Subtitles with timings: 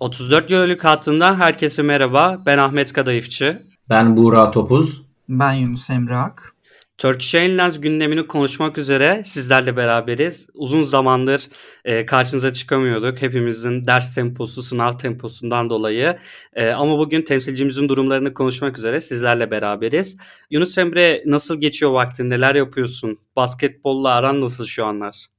[0.00, 2.42] 34 Euroluk hattından herkese merhaba.
[2.46, 3.62] Ben Ahmet Kadayıfçı.
[3.88, 5.02] Ben Buğra Topuz.
[5.28, 6.54] Ben Yunus Emre Ak.
[6.98, 10.46] Turkish Airlines gündemini konuşmak üzere sizlerle beraberiz.
[10.54, 11.42] Uzun zamandır
[11.84, 13.22] e, karşınıza çıkamıyorduk.
[13.22, 16.18] Hepimizin ders temposu, sınav temposundan dolayı.
[16.54, 20.16] E, ama bugün temsilcimizin durumlarını konuşmak üzere sizlerle beraberiz.
[20.50, 22.30] Yunus Emre nasıl geçiyor vaktin?
[22.30, 23.18] Neler yapıyorsun?
[23.36, 25.33] Basketbolla aran nasıl şu anlar?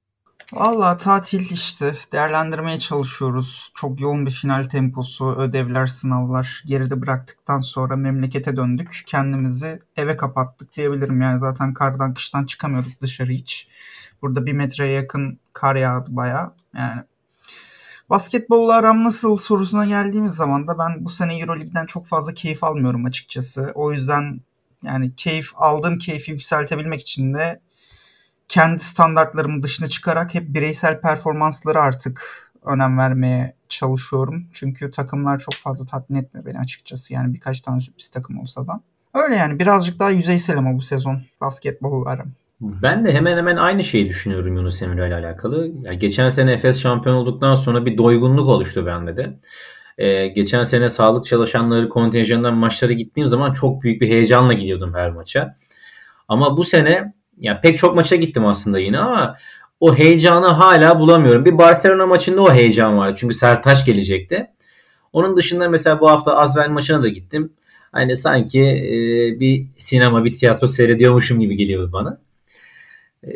[0.54, 3.72] Valla tatil işte değerlendirmeye çalışıyoruz.
[3.76, 9.04] Çok yoğun bir final temposu, ödevler, sınavlar geride bıraktıktan sonra memlekete döndük.
[9.06, 11.22] Kendimizi eve kapattık diyebilirim.
[11.22, 13.68] Yani zaten kardan kıştan çıkamıyorduk dışarı hiç.
[14.22, 16.54] Burada bir metreye yakın kar yağdı baya.
[16.78, 17.04] Yani
[18.10, 23.06] Basketbolla aram nasıl sorusuna geldiğimiz zaman da ben bu sene Euroleague'den çok fazla keyif almıyorum
[23.06, 23.72] açıkçası.
[23.76, 24.40] O yüzden
[24.84, 27.60] yani keyif aldığım keyfi yükseltebilmek için de
[28.48, 32.22] kendi standartlarımın dışına çıkarak hep bireysel performansları artık
[32.66, 34.48] önem vermeye çalışıyorum.
[34.54, 37.14] Çünkü takımlar çok fazla tatmin etmiyor beni açıkçası.
[37.14, 38.82] Yani birkaç tane sürpriz takım olsa da.
[39.14, 42.34] Öyle yani birazcık daha yüzeysel ama bu sezon basketbollarım.
[42.62, 45.72] Ben de hemen hemen aynı şeyi düşünüyorum Yunus Emre ile alakalı.
[45.82, 49.40] Yani geçen sene Efes şampiyon olduktan sonra bir doygunluk oluştu bende de.
[49.98, 55.12] Ee, geçen sene sağlık çalışanları kontenjanından maçlara gittiğim zaman çok büyük bir heyecanla gidiyordum her
[55.12, 55.58] maça.
[56.28, 59.38] Ama bu sene ya pek çok maça gittim aslında yine ama
[59.80, 61.46] o heyecanı hala bulamıyorum.
[61.46, 63.14] Bir Barcelona maçında o heyecan vardı.
[63.18, 64.48] Çünkü Sertaç gelecekti.
[65.14, 67.54] Onun dışında mesela bu hafta Azvel maçına da gittim.
[67.92, 72.18] Hani sanki e, bir sinema, bir tiyatro seyrediyormuşum gibi geliyordu bana.
[73.24, 73.32] E,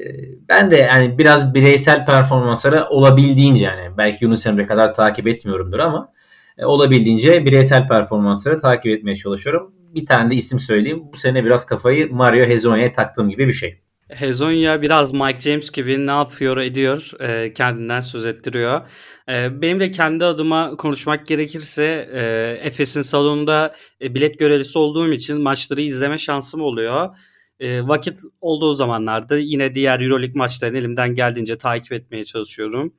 [0.50, 6.12] ben de yani biraz bireysel performanslara olabildiğince yani belki Yunus Emre kadar takip etmiyorumdur ama
[6.58, 9.74] e, olabildiğince bireysel performansları takip etmeye çalışıyorum.
[9.96, 11.04] Bir tane de isim söyleyeyim.
[11.14, 13.80] Bu sene biraz kafayı Mario Hezonya'ya taktığım gibi bir şey.
[14.10, 18.82] Hezonya biraz Mike James gibi ne yapıyor ediyor e, kendinden söz ettiriyor.
[19.30, 22.22] E, benim de kendi adıma konuşmak gerekirse e,
[22.68, 27.18] Efes'in salonunda e, bilet görevlisi olduğum için maçları izleme şansım oluyor.
[27.60, 32.94] E, vakit olduğu zamanlarda yine diğer Euroleague maçlarını elimden geldiğince takip etmeye çalışıyorum.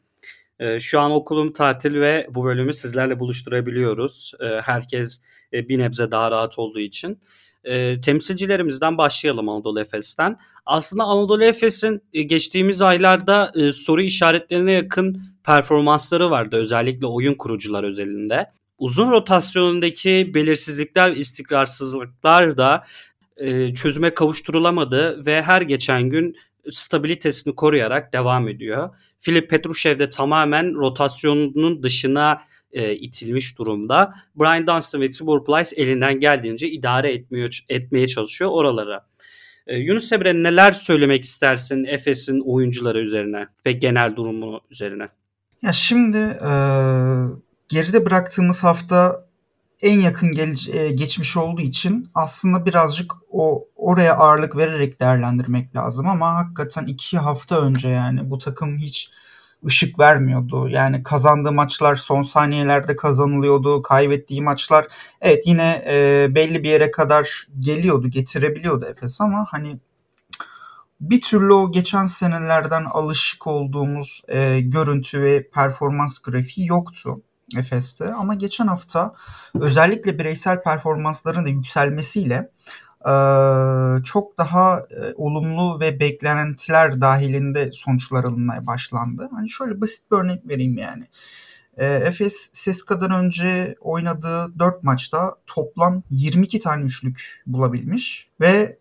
[0.58, 4.32] E, şu an okulum tatil ve bu bölümü sizlerle buluşturabiliyoruz.
[4.40, 5.22] E, herkes
[5.52, 7.20] e, bir nebze daha rahat olduğu için
[7.64, 10.38] e, temsilcilerimizden başlayalım Anadolu Efes'ten.
[10.66, 17.84] Aslında Anadolu Efes'in e, geçtiğimiz aylarda e, soru işaretlerine yakın performansları vardı özellikle oyun kurucular
[17.84, 18.46] özelinde.
[18.78, 22.84] Uzun rotasyonundaki belirsizlikler, istikrarsızlıklar da
[23.36, 26.36] e, çözüme kavuşturulamadı ve her geçen gün
[26.70, 28.90] stabilitesini koruyarak devam ediyor.
[29.20, 34.14] Filip Petrushev de tamamen rotasyonunun dışına e, itilmiş durumda.
[34.34, 39.06] Brian Dunstan ve Tibor Plyce elinden geldiğince idare etmiyor, etmeye çalışıyor oralara.
[39.66, 45.08] E, Yunus Emre neler söylemek istersin Efes'in oyuncuları üzerine ve genel durumu üzerine?
[45.62, 46.50] Ya şimdi e,
[47.68, 49.20] geride bıraktığımız hafta
[49.82, 56.06] en yakın gel- e, geçmiş olduğu için aslında birazcık o oraya ağırlık vererek değerlendirmek lazım
[56.08, 59.10] ama hakikaten iki hafta önce yani bu takım hiç
[59.66, 60.68] ışık vermiyordu.
[60.68, 63.82] Yani kazandığı maçlar son saniyelerde kazanılıyordu.
[63.82, 64.86] Kaybettiği maçlar
[65.20, 69.78] evet yine e, belli bir yere kadar geliyordu, getirebiliyordu Efes ama hani
[71.00, 77.22] bir türlü o geçen senelerden alışık olduğumuz e, görüntü ve performans grafiği yoktu
[77.56, 78.12] Efes'te.
[78.12, 79.14] Ama geçen hafta
[79.54, 82.50] özellikle bireysel performansların da yükselmesiyle
[84.04, 84.82] çok daha
[85.14, 89.28] olumlu ve beklentiler dahilinde sonuçlar alınmaya başlandı.
[89.34, 91.04] Hani şöyle basit bir örnek vereyim yani.
[91.76, 98.78] Efes Seska'dan önce oynadığı 4 maçta toplam 22 tane üçlük bulabilmiş ve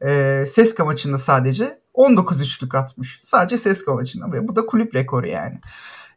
[0.48, 3.18] Seska maçında sadece 19 üçlük atmış.
[3.22, 5.60] Sadece Seska maçında ve bu da kulüp rekoru yani.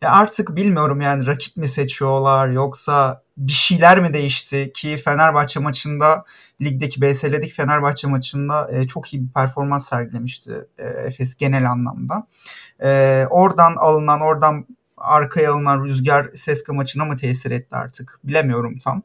[0.02, 6.24] Ya artık bilmiyorum yani rakip mi seçiyorlar yoksa bir şeyler mi değişti ki Fenerbahçe maçında
[6.62, 12.26] ligdeki BSL'deki Fenerbahçe maçında e, çok iyi bir performans sergilemişti e, Efes genel anlamda.
[12.82, 19.02] E, oradan alınan oradan arkaya alınan rüzgar Seska maçına mı tesir etti artık bilemiyorum tam.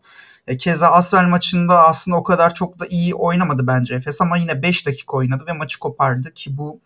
[0.47, 4.61] E, keza Asvel maçında aslında o kadar çok da iyi oynamadı bence Efes ama yine
[4.61, 6.81] 5 dakika oynadı ve maçı kopardı ki bu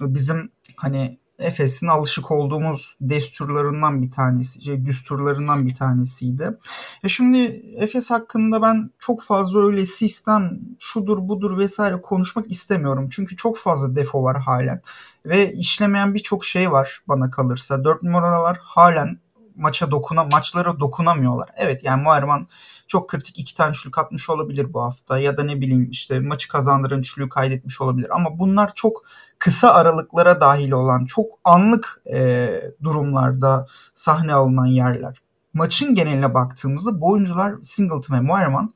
[0.00, 6.58] bizim hani Efes'in alışık olduğumuz desturlarından bir tanesi, şey, düsturlarından bir tanesiydi.
[7.04, 7.38] E şimdi
[7.76, 13.08] Efes hakkında ben çok fazla öyle sistem şudur budur vesaire konuşmak istemiyorum.
[13.12, 14.80] Çünkü çok fazla defo var halen.
[15.26, 17.84] Ve işlemeyen birçok şey var bana kalırsa.
[17.84, 19.18] Dört numaralar halen
[19.60, 21.48] maça dokuna maçlara dokunamıyorlar.
[21.56, 22.46] Evet yani Muharrem
[22.86, 26.48] çok kritik iki tane üçlük atmış olabilir bu hafta ya da ne bileyim işte maçı
[26.48, 29.02] kazandıran üçlüğü kaydetmiş olabilir ama bunlar çok
[29.38, 32.50] kısa aralıklara dahil olan çok anlık e,
[32.82, 35.22] durumlarda sahne alınan yerler.
[35.54, 38.74] maçın geneline baktığımızda bu oyuncular Singleton ve Moerman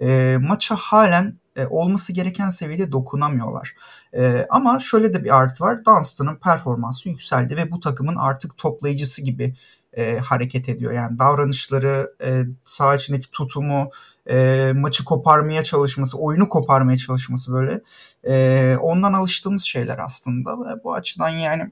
[0.00, 3.74] e, maça halen e, olması gereken seviyede dokunamıyorlar.
[4.14, 5.84] E, ama şöyle de bir artı var.
[5.84, 9.54] Dunstan'ın performansı yükseldi ve bu takımın artık toplayıcısı gibi
[9.92, 10.92] e, hareket ediyor.
[10.92, 13.90] Yani davranışları, e, saha içindeki tutumu,
[14.30, 17.80] e, maçı koparmaya çalışması, oyunu koparmaya çalışması böyle
[18.24, 20.52] e, ondan alıştığımız şeyler aslında.
[20.52, 21.70] Ve bu açıdan yani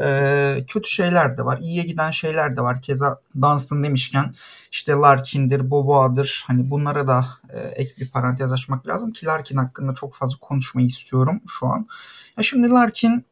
[0.00, 1.58] e, kötü şeyler de var.
[1.58, 2.82] iyiye giden şeyler de var.
[2.82, 4.34] Keza Dunstan demişken
[4.72, 6.44] işte Larkin'dir, Boboa'dır.
[6.46, 10.86] Hani bunlara da e, ek bir parantez açmak lazım ki Larkin hakkında çok fazla konuşmayı
[10.86, 11.86] istiyorum şu an.
[12.38, 13.24] Ya şimdi Larkin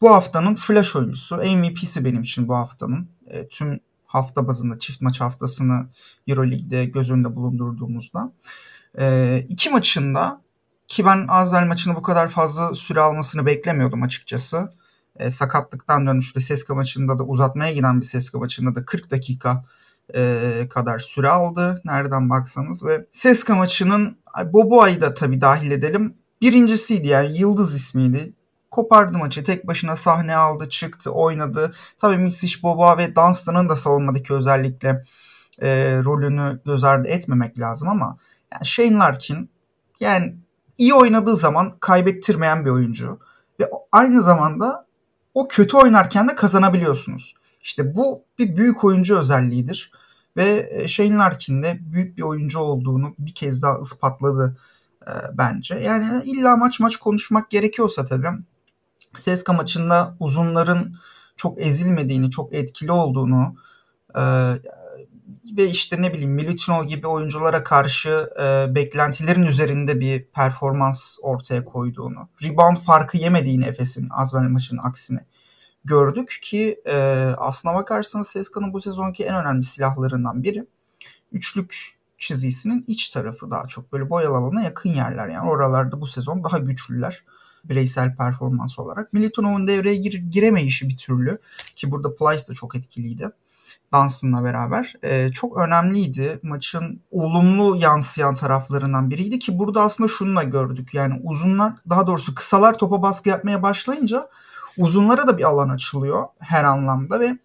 [0.00, 1.36] bu haftanın flash oyuncusu.
[1.36, 3.08] MVP'si benim için bu haftanın.
[3.30, 5.86] E, tüm hafta bazında çift maç haftasını
[6.26, 8.32] Euroleague'de göz önünde bulundurduğumuzda.
[8.98, 10.42] E, iki maçında
[10.86, 14.72] ki ben Azel maçını bu kadar fazla süre almasını beklemiyordum açıkçası.
[15.16, 19.64] E, sakatlıktan dönmüş Seska maçında da uzatmaya giden bir Seska maçında da 40 dakika
[20.14, 21.82] e, kadar süre aldı.
[21.84, 24.18] Nereden baksanız ve Seska maçının
[24.52, 26.14] Boboa'yı da tabii dahil edelim.
[26.40, 28.32] Birincisiydi yani yıldız ismiydi.
[28.70, 29.44] Kopardı maçı.
[29.44, 31.72] Tek başına sahne aldı, çıktı, oynadı.
[31.98, 35.04] Tabii Misic, Boboa ve Dunstan'ın da savunmadaki özellikle
[35.62, 35.68] e,
[36.04, 38.18] rolünü göz ardı etmemek lazım ama
[38.52, 39.50] yani Shane Larkin
[40.00, 40.36] yani
[40.78, 43.18] iyi oynadığı zaman kaybettirmeyen bir oyuncu.
[43.60, 44.86] Ve aynı zamanda
[45.34, 47.34] o kötü oynarken de kazanabiliyorsunuz.
[47.62, 49.92] İşte bu bir büyük oyuncu özelliğidir.
[50.36, 54.56] Ve e, Shane Larkin de büyük bir oyuncu olduğunu bir kez daha ispatladı
[55.06, 55.74] e, bence.
[55.74, 58.28] Yani illa maç maç konuşmak gerekiyorsa tabii
[59.20, 60.96] Seska maçında uzunların
[61.36, 63.56] çok ezilmediğini, çok etkili olduğunu
[64.14, 64.22] e,
[65.56, 72.28] ve işte ne bileyim Milutino gibi oyunculara karşı e, beklentilerin üzerinde bir performans ortaya koyduğunu,
[72.42, 75.26] rebound farkı yemediğini Efes'in Azvel maçının aksine
[75.84, 76.96] gördük ki e,
[77.38, 80.66] aslına bakarsanız Seska'nın bu sezonki en önemli silahlarından biri
[81.32, 83.92] üçlük çizgisinin iç tarafı daha çok.
[83.92, 85.50] Böyle boyalı alana yakın yerler yani.
[85.50, 87.24] Oralarda bu sezon daha güçlüler
[87.64, 89.12] bireysel performans olarak.
[89.12, 91.38] Militonov'un devreye gir giremeyişi bir türlü
[91.76, 93.30] ki burada Plyce de çok etkiliydi.
[93.92, 96.40] Dansın'la beraber e, çok önemliydi.
[96.42, 100.94] Maçın olumlu yansıyan taraflarından biriydi ki burada aslında şunu da gördük.
[100.94, 104.28] Yani uzunlar daha doğrusu kısalar topa baskı yapmaya başlayınca
[104.78, 107.38] uzunlara da bir alan açılıyor her anlamda ve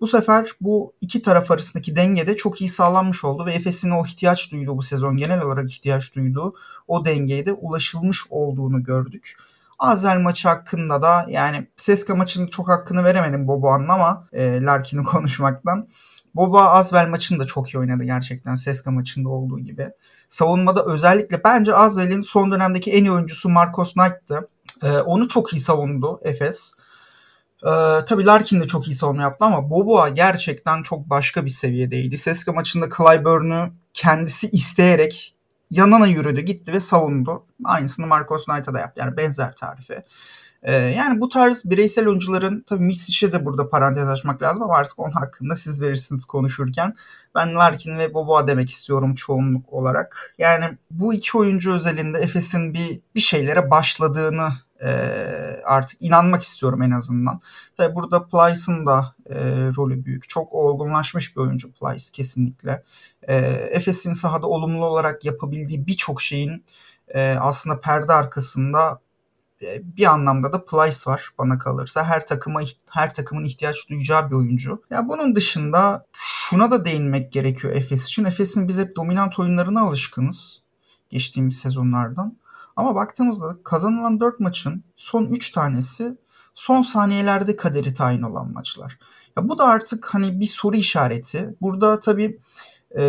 [0.00, 4.52] bu sefer bu iki taraf arasındaki dengede çok iyi sağlanmış oldu ve Efes'in o ihtiyaç
[4.52, 6.54] duyduğu bu sezon genel olarak ihtiyaç duyduğu
[6.88, 9.36] o dengeye de ulaşılmış olduğunu gördük.
[9.78, 15.88] Azel maçı hakkında da yani Seska maçının çok hakkını veremedim Boboa'nın ama e, Larkin'i konuşmaktan.
[16.36, 19.90] Boba Azvel maçını da çok iyi oynadı gerçekten Seska maçında olduğu gibi.
[20.28, 24.46] Savunmada özellikle bence Azvel'in son dönemdeki en iyi oyuncusu Marcos Knight'tı.
[24.82, 26.74] E, onu çok iyi savundu Efes.
[27.62, 27.70] E,
[28.06, 32.18] tabii Larkin de çok iyi savunma yaptı ama Boboa gerçekten çok başka bir seviyedeydi.
[32.18, 35.35] Seska maçında Clyburn'u kendisi isteyerek
[35.70, 37.46] yanına yürüdü gitti ve savundu.
[37.64, 39.00] Aynısını Marcos Knight'a da yaptı.
[39.00, 40.02] Yani benzer tarifi.
[40.62, 44.98] Ee, yani bu tarz bireysel oyuncuların tabii Mitsic'e de burada parantez açmak lazım ama artık
[44.98, 46.94] onun hakkında siz verirsiniz konuşurken.
[47.34, 50.34] Ben Larkin ve Boboa demek istiyorum çoğunluk olarak.
[50.38, 54.48] Yani bu iki oyuncu özelinde Efes'in bir bir şeylere başladığını
[54.82, 54.90] e,
[55.64, 57.40] artık inanmak istiyorum en azından.
[57.76, 59.36] Tabii burada Plyce'ın da e,
[59.76, 60.28] rolü büyük.
[60.28, 62.82] Çok olgunlaşmış bir oyuncu Plyce kesinlikle.
[63.28, 63.36] E,
[63.70, 66.64] Efes'in sahada olumlu olarak yapabildiği birçok şeyin
[67.08, 69.00] e, aslında perde arkasında
[69.62, 72.04] e, bir anlamda da Plyce var bana kalırsa.
[72.04, 74.82] Her takıma her takımın ihtiyaç duyacağı bir oyuncu.
[74.90, 78.24] Ya bunun dışında şuna da değinmek gerekiyor Efes için.
[78.24, 80.62] Efes'in biz hep dominant oyunlarına alışkınız
[81.10, 82.36] geçtiğimiz sezonlardan.
[82.76, 86.16] Ama baktığımızda kazanılan 4 maçın son 3 tanesi
[86.54, 88.98] son saniyelerde kaderi tayin olan maçlar.
[89.36, 91.54] Ya bu da artık hani bir soru işareti.
[91.60, 92.40] Burada tabii
[92.96, 93.04] e,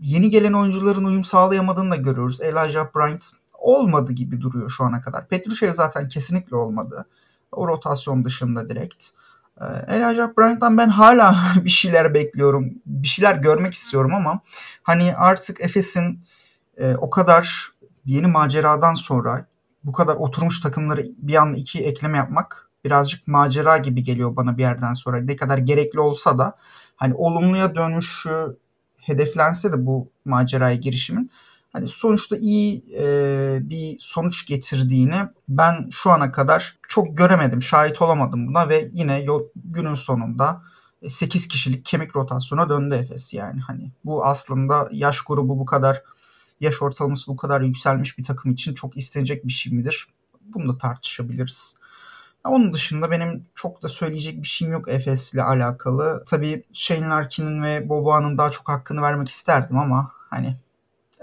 [0.00, 2.40] yeni gelen oyuncuların uyum sağlayamadığını da görüyoruz.
[2.40, 3.24] Elijah Bryant
[3.58, 5.28] olmadı gibi duruyor şu ana kadar.
[5.28, 7.06] Petrushev zaten kesinlikle olmadı.
[7.52, 9.04] O rotasyon dışında direkt.
[9.60, 12.74] E, Elijah Bryant'tan ben hala bir şeyler bekliyorum.
[12.86, 14.40] Bir şeyler görmek istiyorum ama
[14.82, 16.20] hani artık Efes'in
[16.76, 17.68] e, o kadar
[18.04, 19.46] yeni maceradan sonra
[19.84, 24.62] bu kadar oturmuş takımları bir anda iki ekleme yapmak birazcık macera gibi geliyor bana bir
[24.62, 25.20] yerden sonra.
[25.20, 26.56] Ne kadar gerekli olsa da
[26.96, 28.56] hani olumluya dönüşü
[29.06, 31.30] hedeflense de bu maceraya girişimin
[31.72, 35.16] hani sonuçta iyi e, bir sonuç getirdiğini
[35.48, 40.62] ben şu ana kadar çok göremedim, şahit olamadım buna ve yine yol, günün sonunda
[41.08, 46.02] 8 kişilik kemik rotasyona döndü Efes yani hani bu aslında yaş grubu bu kadar
[46.60, 50.08] yaş ortalaması bu kadar yükselmiş bir takım için çok istenecek bir şey midir?
[50.54, 51.76] Bunu da tartışabiliriz.
[52.44, 56.22] Onun dışında benim çok da söyleyecek bir şeyim yok Efes ile alakalı.
[56.26, 60.56] Tabii Shane Larkin'in ve Boboa'nın daha çok hakkını vermek isterdim ama hani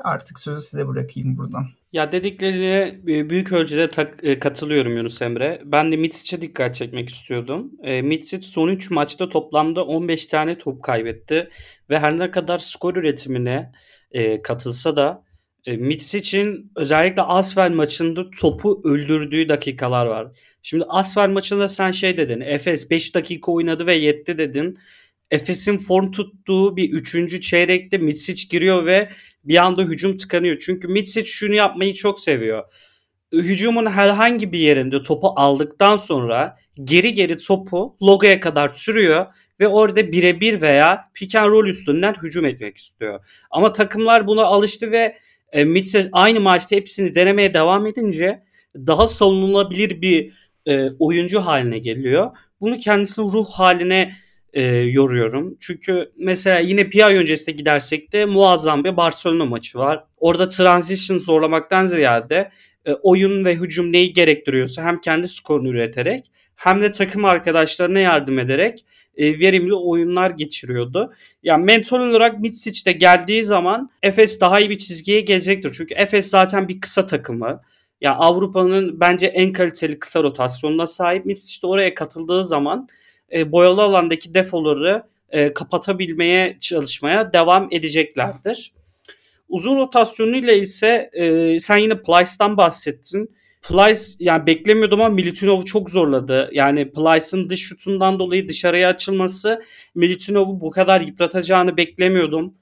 [0.04, 1.68] artık sözü size bırakayım buradan.
[1.94, 3.00] Ya dediklerine
[3.30, 5.62] büyük ölçüde tak, e, katılıyorum Yunus Emre.
[5.66, 7.72] Ben de Mitsic'e dikkat çekmek istiyordum.
[7.84, 11.50] E, Mitsic son 3 maçta toplamda 15 tane top kaybetti.
[11.90, 13.72] Ve her ne kadar skor üretimine
[14.12, 15.24] e, katılsa da
[15.66, 20.28] e, Mitsic'in özellikle Asvel maçında topu öldürdüğü dakikalar var.
[20.62, 22.42] Şimdi Asvel maçında sen şey dedin.
[22.42, 24.78] Efes 5 dakika oynadı ve yetti dedin.
[25.32, 29.10] Efes'in form tuttuğu bir üçüncü çeyrekte Mitsic giriyor ve
[29.44, 30.58] bir anda hücum tıkanıyor.
[30.66, 32.64] Çünkü Mitsic şunu yapmayı çok seviyor.
[33.34, 39.26] Hücumun herhangi bir yerinde topu aldıktan sonra geri geri topu logoya kadar sürüyor
[39.60, 43.26] ve orada birebir veya pick and roll üstünden hücum etmek istiyor.
[43.52, 45.18] Ama takımlar buna alıştı ve
[45.52, 48.44] e, Mitsic aynı maçta hepsini denemeye devam edince
[48.76, 50.34] daha savunulabilir bir
[50.66, 52.32] e, oyuncu haline geliyor.
[52.62, 54.16] Bunu kendisinin ruh haline
[54.54, 55.58] e, yoruyorum.
[55.60, 60.04] Çünkü mesela yine ay öncesine gidersek de muazzam bir Barcelona maçı var.
[60.18, 62.50] Orada transition zorlamaktan ziyade
[62.86, 68.40] e, oyun ve hücum neyi gerektiriyorsa hem kendi skorunu üreterek hem de takım arkadaşlarına yardım
[68.40, 68.86] ederek
[69.18, 71.14] e, verimli oyunlar geçiriyordu.
[71.44, 75.74] Yani mental olarak Mitsic de geldiği zaman Efes daha iyi bir çizgiye gelecektir.
[75.78, 77.46] Çünkü Efes zaten bir kısa takımı.
[77.46, 77.62] Ya
[78.02, 81.26] yani Avrupa'nın bence en kaliteli kısa rotasyonuna sahip.
[81.26, 82.88] Mitsic de oraya katıldığı zaman
[83.34, 88.74] e, boyalı alandaki defoları e, kapatabilmeye çalışmaya devam edeceklerdir.
[89.50, 91.10] Uzun rotasyonuyla ise
[91.62, 93.36] sen yine Plyce'dan bahsettin.
[93.62, 96.50] Plyce yani beklemiyordum ama Milutinov'u çok zorladı.
[96.54, 99.62] Yani Plyce'ın dış şutundan dolayı dışarıya açılması
[99.96, 102.54] Milutinov'u bu kadar yıpratacağını beklemiyordum.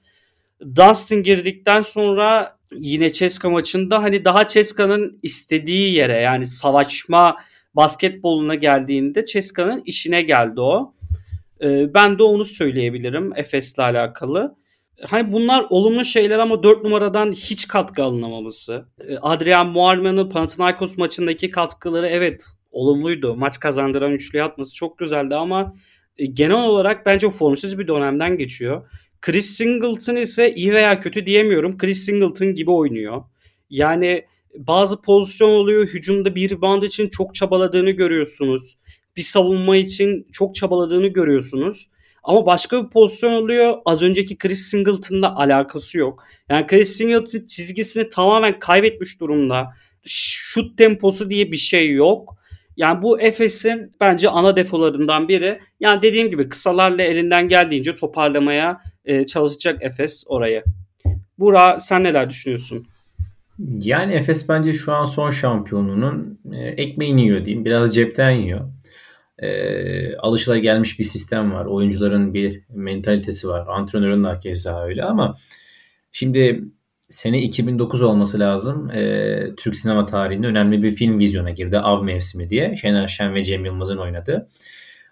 [0.76, 7.36] Dunstan girdikten sonra yine Ceska maçında hani daha Ceska'nın istediği yere yani savaşma
[7.74, 10.94] basketboluna geldiğinde Ceska'nın işine geldi o.
[11.62, 14.59] Ee, ben de onu söyleyebilirim Efes'le alakalı.
[15.06, 18.84] Hani bunlar olumlu şeyler ama 4 numaradan hiç katkı alınamaması.
[19.08, 23.36] Ee, Adrian Muarman'ın Panathinaikos maçındaki katkıları evet olumluydu.
[23.36, 25.74] Maç kazandıran üçlü atması çok güzeldi ama
[26.16, 28.90] e, genel olarak bence formsuz bir dönemden geçiyor.
[29.20, 31.78] Chris Singleton ise iyi veya kötü diyemiyorum.
[31.78, 33.22] Chris Singleton gibi oynuyor.
[33.70, 35.86] Yani bazı pozisyon oluyor.
[35.86, 38.78] Hücumda bir rebound için çok çabaladığını görüyorsunuz.
[39.16, 41.90] Bir savunma için çok çabaladığını görüyorsunuz.
[42.22, 43.78] Ama başka bir pozisyon oluyor.
[43.84, 46.24] Az önceki Chris Singleton'la alakası yok.
[46.48, 49.74] Yani Chris Singleton çizgisini tamamen kaybetmiş durumda.
[50.04, 52.36] Şut temposu diye bir şey yok.
[52.76, 55.60] Yani bu Efes'in bence ana defolarından biri.
[55.80, 60.64] Yani dediğim gibi kısalarla elinden geldiğince toparlamaya e, çalışacak Efes orayı.
[61.38, 62.86] Bura sen neler düşünüyorsun?
[63.80, 67.64] Yani Efes bence şu an son şampiyonluğunun e, ekmeğini yiyor diyeyim.
[67.64, 68.60] Biraz cepten yiyor.
[69.42, 71.64] E, alışılagelmiş bir sistem var.
[71.64, 73.66] Oyuncuların bir mentalitesi var.
[73.68, 75.38] Antrenörün de keza öyle ama
[76.12, 76.64] şimdi
[77.08, 78.90] sene 2009 olması lazım.
[78.90, 81.78] E, Türk sinema tarihinde önemli bir film vizyona girdi.
[81.78, 82.76] Av Mevsimi diye.
[82.76, 84.48] Şener Şen ve Cem Yılmaz'ın oynadığı.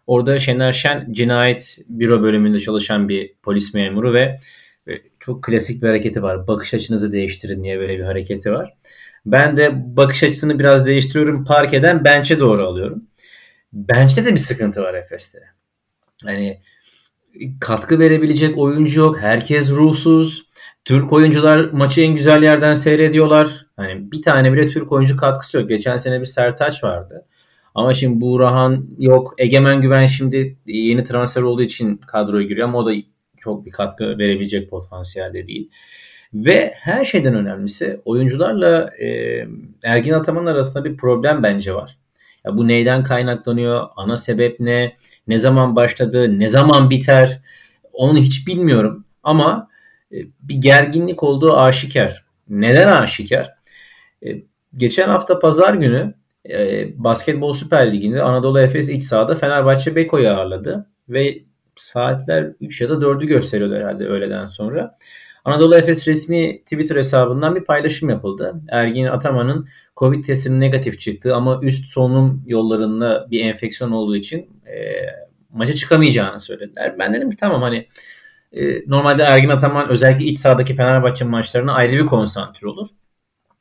[0.07, 4.39] Orada Şener Şen cinayet büro bölümünde çalışan bir polis memuru ve
[5.21, 6.47] çok klasik bir hareketi var.
[6.49, 8.75] Bakış açınızı değiştirin diye böyle bir hareketi var.
[9.27, 11.45] Ben de bakış açısını biraz değiştiriyorum.
[11.45, 13.03] Parkeden bench'e doğru alıyorum.
[13.73, 15.39] Bench'te de bir sıkıntı var Efes'te.
[16.25, 16.61] Hani
[17.61, 19.21] katkı verebilecek oyuncu yok.
[19.21, 20.49] Herkes ruhsuz.
[20.85, 23.67] Türk oyuncular maçı en güzel yerden seyrediyorlar.
[23.77, 25.69] Hani bir tane bile Türk oyuncu katkısı yok.
[25.69, 27.27] Geçen sene bir Sertaç vardı.
[27.75, 29.35] Ama şimdi Buğrahan yok.
[29.39, 32.93] Egemen Güven şimdi yeni transfer olduğu için kadroya giriyor ama o da
[33.39, 35.71] çok bir katkı verebilecek potansiyelde değil.
[36.35, 39.39] Ve her şeyden önemlisi oyuncularla e,
[39.85, 41.99] Ergin Ataman arasında bir problem bence var.
[42.45, 43.87] Ya bu neyden kaynaklanıyor?
[43.97, 44.97] Ana sebep ne?
[45.29, 46.39] Ne zaman başladı?
[46.39, 47.41] Ne zaman biter?
[47.93, 49.05] Onu hiç bilmiyorum.
[49.23, 49.69] Ama
[50.13, 52.25] e, bir gerginlik olduğu aşikar.
[52.49, 53.51] Neden aşikar?
[54.27, 54.29] E,
[54.77, 56.15] geçen hafta pazar günü
[56.51, 60.87] e, Basketbol Süper Ligi'nde Anadolu Efes iç sahada Fenerbahçe Beko'yu ağırladı.
[61.09, 61.39] Ve
[61.77, 64.99] saatler 3 ya da 4'ü gösteriyordu herhalde öğleden sonra.
[65.45, 68.61] Anadolu Efes resmi Twitter hesabından bir paylaşım yapıldı.
[68.69, 75.07] Ergin Ataman'ın Covid testinin negatif çıktı ama üst solunum yollarında bir enfeksiyon olduğu için e,
[75.51, 76.99] maça çıkamayacağını söylediler.
[76.99, 77.89] Ben dedim ki tamam hani
[78.53, 82.87] e, normalde Ergin Ataman özellikle iç sahadaki Fenerbahçe maçlarına ayrı bir konsantre olur.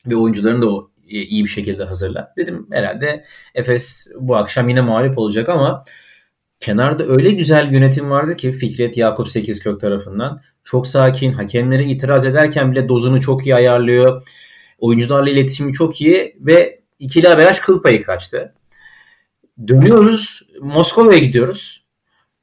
[0.05, 2.27] Ve oyuncuların da o e, iyi bir şekilde hazırlar.
[2.37, 5.83] Dedim herhalde Efes bu akşam yine mağlup olacak ama
[6.59, 10.41] kenarda öyle güzel yönetim vardı ki Fikret Yakup Sekizkök tarafından.
[10.67, 14.27] Çok sakin, hakemlere itiraz ederken bile dozunu çok iyi ayarlıyor.
[14.79, 18.53] Oyuncularla iletişimi çok iyi ve ikili averaj kıl payı kaçtı.
[19.67, 21.85] Dönüyoruz Moskova'ya gidiyoruz.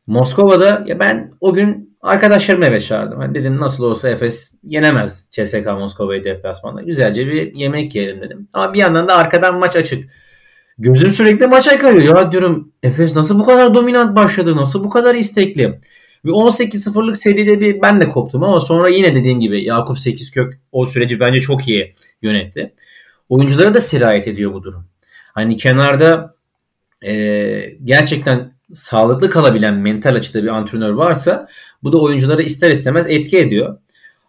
[0.07, 3.21] Moskova'da ya ben o gün arkadaşlarımı eve çağırdım.
[3.21, 6.83] Hani dedim nasıl olsa Efes yenemez CSK Moskova'yı deplasmanda.
[6.83, 8.49] Güzelce bir yemek yiyelim dedim.
[8.53, 10.11] Ama bir yandan da arkadan maç açık.
[10.79, 12.17] Gözüm sürekli maça kayıyor.
[12.17, 14.57] Ya diyorum Efes nasıl bu kadar dominant başladı?
[14.57, 15.81] Nasıl bu kadar istekli?
[16.25, 20.87] Ve 18-0'lık seride bir ben de koptum ama sonra yine dediğim gibi Yakup Sekizkök o
[20.87, 22.75] süreci bence çok iyi yönetti.
[23.29, 24.87] Oyunculara da sirayet ediyor bu durum.
[25.35, 26.35] Hani kenarda
[27.07, 31.49] e, gerçekten sağlıklı kalabilen mental açıda bir antrenör varsa
[31.83, 33.79] bu da oyunculara ister istemez etki ediyor.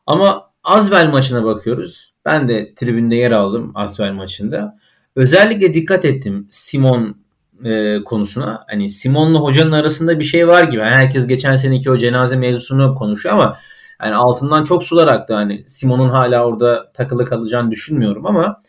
[0.05, 2.13] Ama Asvel maçına bakıyoruz.
[2.25, 4.79] Ben de tribünde yer aldım Asvel maçında.
[5.15, 7.24] Özellikle dikkat ettim Simon
[7.63, 8.63] e, konusuna.
[8.69, 10.81] Hani Simon'la hocanın arasında bir şey var gibi.
[10.81, 13.57] Yani herkes geçen seneki o cenaze mevzusunu konuşuyor ama
[14.03, 15.33] yani altından çok sular aktı.
[15.33, 18.61] Hani Simon'un hala orada takılı kalacağını düşünmüyorum ama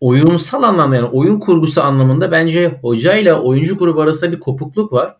[0.00, 5.12] oyunsal anlamda yani oyun kurgusu anlamında bence hoca ile oyuncu grubu arasında bir kopukluk var.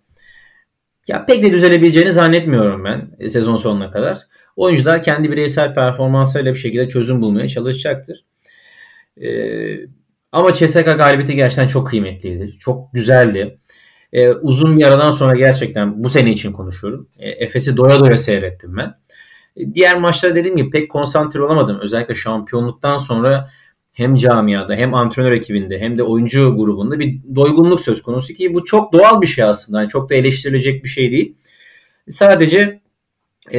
[1.08, 4.18] Ya pek de düzelebileceğini zannetmiyorum ben e, sezon sonuna kadar.
[4.56, 8.24] Oyuncular kendi bireysel performanslarıyla bir şekilde çözüm bulmaya çalışacaktır.
[9.16, 9.99] Ee,
[10.32, 12.52] ama CSK galibiyeti gerçekten çok kıymetliydi.
[12.58, 13.58] Çok güzeldi.
[14.12, 17.08] Ee, uzun bir aradan sonra gerçekten bu sene için konuşuyorum.
[17.18, 18.94] E, Efes'i doya doya seyrettim ben.
[19.56, 21.78] E, diğer maçlarda dediğim gibi pek konsantre olamadım.
[21.80, 23.48] Özellikle şampiyonluktan sonra
[23.92, 28.64] hem camiada hem antrenör ekibinde hem de oyuncu grubunda bir doygunluk söz konusu ki bu
[28.64, 29.80] çok doğal bir şey aslında.
[29.80, 31.36] Yani çok da eleştirilecek bir şey değil.
[32.08, 32.80] Sadece
[33.52, 33.58] e,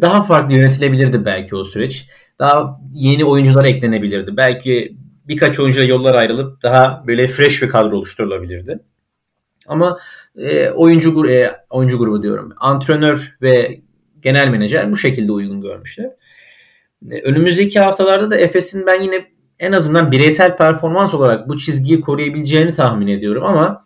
[0.00, 2.08] daha farklı yönetilebilirdi belki o süreç.
[2.38, 4.36] Daha yeni oyuncular eklenebilirdi.
[4.36, 4.96] Belki
[5.32, 8.78] birkaç oyuncuyla yollar ayrılıp daha böyle fresh bir kadro oluşturulabilirdi.
[9.68, 9.98] Ama
[10.36, 12.52] e, oyuncu e, oyuncu grubu diyorum.
[12.60, 13.80] Antrenör ve
[14.20, 16.10] genel menajer bu şekilde uygun görmüşler.
[17.10, 19.26] E, önümüzdeki haftalarda da Efes'in ben yine
[19.58, 23.84] en azından bireysel performans olarak bu çizgiyi koruyabileceğini tahmin ediyorum ama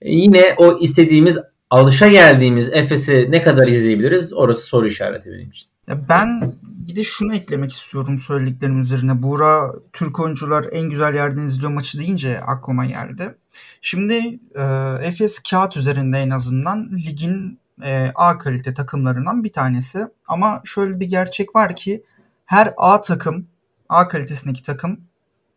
[0.00, 1.38] e, yine o istediğimiz
[1.70, 5.68] alışa geldiğimiz Efes'i ne kadar izleyebiliriz orası soru işareti benim için.
[5.88, 6.52] Ben
[6.88, 9.22] bir de şunu eklemek istiyorum söylediklerim üzerine.
[9.22, 13.34] Buğra Türk oyuncular en güzel yerden izliyor maçı deyince aklıma geldi.
[13.80, 14.62] Şimdi e,
[15.02, 20.06] Efes kağıt üzerinde en azından ligin e, A kalite takımlarından bir tanesi.
[20.26, 22.04] Ama şöyle bir gerçek var ki
[22.44, 23.46] her A takım
[23.88, 25.00] A kalitesindeki takım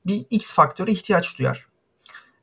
[0.05, 1.67] bir X faktöre ihtiyaç duyar.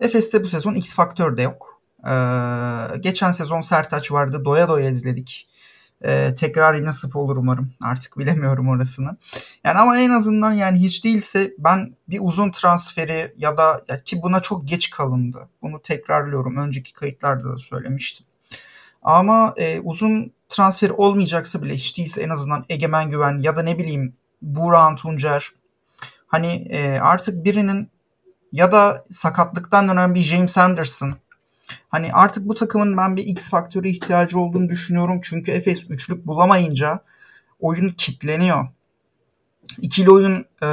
[0.01, 1.81] Efes'te bu sezon X faktör de yok.
[2.07, 4.45] Ee, geçen sezon Sertaç vardı.
[4.45, 5.49] Doya doya izledik.
[6.05, 7.73] Ee, tekrar nasip olur umarım.
[7.81, 9.17] Artık bilemiyorum orasını.
[9.65, 14.23] Yani ama en azından yani hiç değilse ben bir uzun transferi ya da ya ki
[14.23, 15.49] buna çok geç kalındı.
[15.63, 16.57] Bunu tekrarlıyorum.
[16.57, 18.27] Önceki kayıtlarda da söylemiştim.
[19.03, 23.79] Ama e, uzun transfer olmayacaksa bile hiç değilse en azından Egemen Güven ya da ne
[23.79, 25.53] bileyim Buğra Tuncer
[26.33, 27.91] Hani e, artık birinin
[28.53, 31.15] ya da sakatlıktan dönen bir James Anderson.
[31.89, 35.21] Hani artık bu takımın ben bir X faktörü ihtiyacı olduğunu düşünüyorum.
[35.23, 37.01] Çünkü Efes üçlük bulamayınca
[37.61, 38.69] oyun kitleniyor.
[39.79, 40.69] İkili oyun e,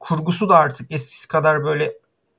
[0.00, 1.92] kurgusu da artık eskisi kadar böyle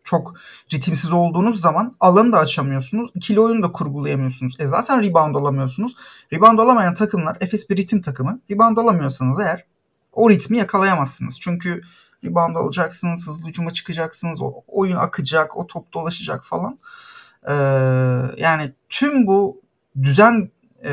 [0.03, 0.33] çok
[0.73, 3.09] ritimsiz olduğunuz zaman alanı da açamıyorsunuz.
[3.13, 4.55] İkili oyunu da kurgulayamıyorsunuz.
[4.59, 5.95] E zaten rebound alamıyorsunuz.
[6.33, 8.39] Rebound alamayan takımlar Efes bir ritim takımı.
[8.51, 9.65] Rebound alamıyorsanız eğer
[10.13, 11.39] o ritmi yakalayamazsınız.
[11.39, 11.81] Çünkü
[12.23, 16.79] rebound alacaksınız, hızlı hücuma çıkacaksınız, o oyun akacak, o top dolaşacak falan.
[17.47, 17.53] Ee,
[18.37, 19.61] yani tüm bu
[20.01, 20.51] düzen
[20.85, 20.91] e,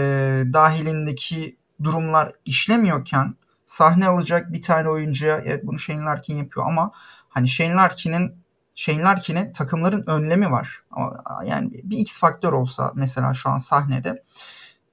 [0.52, 3.34] dahilindeki durumlar işlemiyorken
[3.66, 6.92] sahne alacak bir tane oyuncuya evet bunu Shane Larkin yapıyor ama
[7.28, 8.32] hani Shane Larkin'in
[8.74, 10.82] Shane Larkin'e takımların önlemi var.
[10.90, 14.22] Ama yani bir X faktör olsa mesela şu an sahnede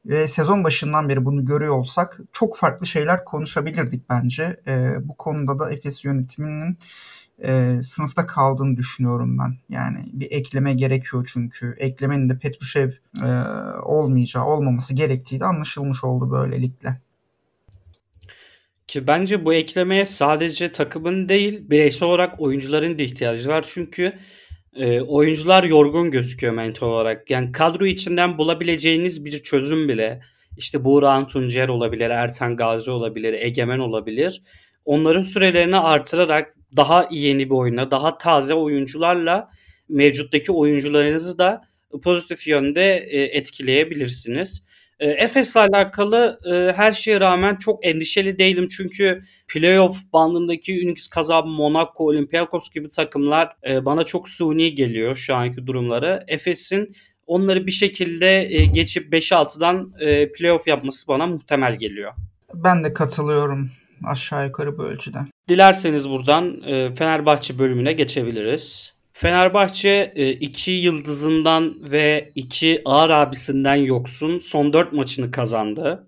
[0.05, 4.61] ve sezon başından beri bunu görüyor olsak çok farklı şeyler konuşabilirdik bence.
[4.67, 6.77] E, bu konuda da Efes yönetiminin
[7.43, 9.57] e, sınıfta kaldığını düşünüyorum ben.
[9.69, 11.75] Yani bir ekleme gerekiyor çünkü.
[11.77, 12.91] Eklemenin de Petrushev
[13.23, 13.27] e,
[13.83, 17.01] olmayacağı, olmaması gerektiği de anlaşılmış oldu böylelikle.
[18.87, 23.65] Ki bence bu eklemeye sadece takımın değil bireysel olarak oyuncuların da ihtiyacı var.
[23.69, 24.13] Çünkü
[24.75, 27.29] e, oyuncular yorgun gözüküyor mental olarak.
[27.29, 30.21] Yani kadro içinden bulabileceğiniz bir çözüm bile
[30.57, 34.41] işte Buğra Tuncer olabilir, Ertan Gazi olabilir, Egemen olabilir.
[34.85, 39.49] Onların sürelerini artırarak daha yeni bir oyuna, daha taze oyuncularla
[39.89, 41.61] mevcuttaki oyuncularınızı da
[42.03, 44.65] pozitif yönde e, etkileyebilirsiniz.
[44.99, 51.47] E, Efes'le alakalı e, her şeye rağmen çok endişeli değilim çünkü playoff bandındaki Unix Kazan,
[51.47, 56.23] Monaco, Olympiakos gibi takımlar bana çok suni geliyor şu anki durumları.
[56.27, 56.95] Efes'in
[57.27, 62.11] onları bir şekilde geçip 5-6'dan e, playoff yapması bana muhtemel geliyor.
[62.53, 63.71] Ben de katılıyorum
[64.03, 65.17] aşağı yukarı bu ölçüde.
[65.49, 68.93] Dilerseniz buradan e, Fenerbahçe bölümüne geçebiliriz.
[69.13, 76.07] Fenerbahçe e, iki yıldızından ve iki ağır abisinden yoksun son dört maçını kazandı.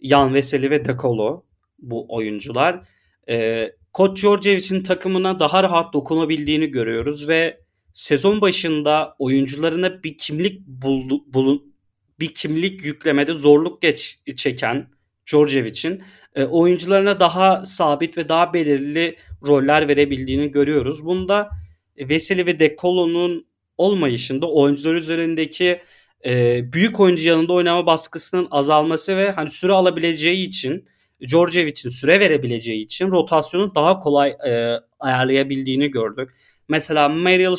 [0.00, 1.44] Yan Veseli ve Dekolo
[1.78, 2.80] bu oyuncular.
[3.28, 7.60] E, Koç Djordjevic'in takımına daha rahat dokunabildiğini görüyoruz ve
[7.92, 11.74] sezon başında oyuncularına bir kimlik buldu, bulun,
[12.20, 14.88] bir kimlik yüklemede zorluk geç çeken
[15.26, 16.02] Djordjevic'in
[16.38, 21.04] e, oyuncularına daha sabit ve daha belirli roller verebildiğini görüyoruz.
[21.04, 21.50] Bunda
[21.98, 23.46] Veseli ve Dekolo'nun
[23.78, 25.82] olmayışında oyuncular üzerindeki
[26.24, 30.84] e, büyük oyuncu yanında oynama baskısının azalması ve hani süre alabileceği için
[31.26, 36.30] Djordjevic'in süre verebileceği için rotasyonu daha kolay e, ayarlayabildiğini gördük.
[36.68, 37.56] Mesela Meryl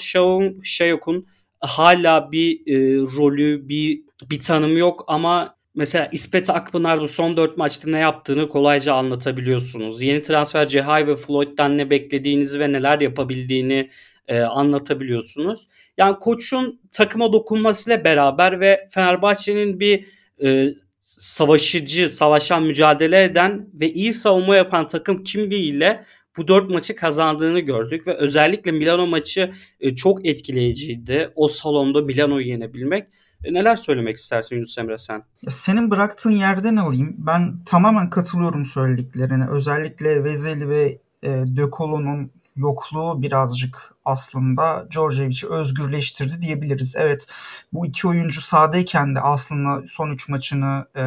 [0.64, 1.28] Shayok'un
[1.60, 7.58] hala bir e, rolü, bir bir tanımı yok ama mesela İspet Akpınar bu son 4
[7.58, 10.02] maçta ne yaptığını kolayca anlatabiliyorsunuz.
[10.02, 13.90] Yeni transfer Cehay ve Floyd'dan ne beklediğinizi ve neler yapabildiğini
[14.28, 15.68] e, anlatabiliyorsunuz.
[15.98, 20.06] Yani koçun takıma dokunmasıyla beraber ve Fenerbahçe'nin bir
[20.44, 26.04] e, savaşıcı, savaşan, mücadele eden ve iyi savunma yapan takım kimliğiyle
[26.38, 31.32] bu dört maçı kazandığını gördük ve özellikle Milano maçı e, çok etkileyiciydi.
[31.36, 33.08] O salonda Milano'yu yenebilmek.
[33.44, 35.24] E, neler söylemek istersin Yunus Emre sen?
[35.50, 37.16] Senin bıraktığın yerden alayım.
[37.18, 39.48] Ben tamamen katılıyorum söylediklerine.
[39.50, 46.96] Özellikle Vezeli ve e, De Colo'nun yokluğu birazcık aslında Djordjevic'i özgürleştirdi diyebiliriz.
[46.96, 47.28] Evet
[47.74, 51.04] bu iki oyuncu sahadayken de aslında son üç maçını e,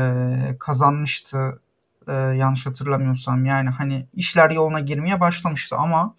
[0.59, 1.61] kazanmıştı
[2.09, 3.45] e, yanlış hatırlamıyorsam.
[3.45, 6.15] Yani hani işler yoluna girmeye başlamıştı ama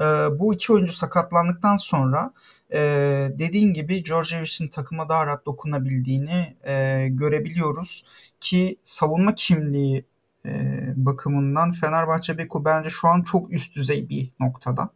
[0.00, 0.04] e,
[0.38, 2.32] bu iki oyuncu sakatlandıktan sonra
[2.72, 2.78] e,
[3.38, 8.04] dediğin gibi Djordjevic'in takıma daha rahat dokunabildiğini e, görebiliyoruz
[8.40, 10.04] ki savunma kimliği
[10.46, 14.90] e, bakımından Fenerbahçe Beko bence şu an çok üst düzey bir noktada.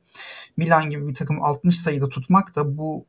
[0.56, 3.06] Milan gibi bir takım 60 sayıda tutmak da bu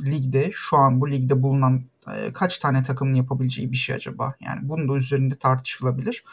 [0.00, 1.82] ligde şu an bu ligde bulunan
[2.14, 4.34] e, kaç tane takımın yapabileceği bir şey acaba?
[4.40, 6.24] Yani bunun da üzerinde tartışılabilir.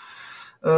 [0.63, 0.71] E,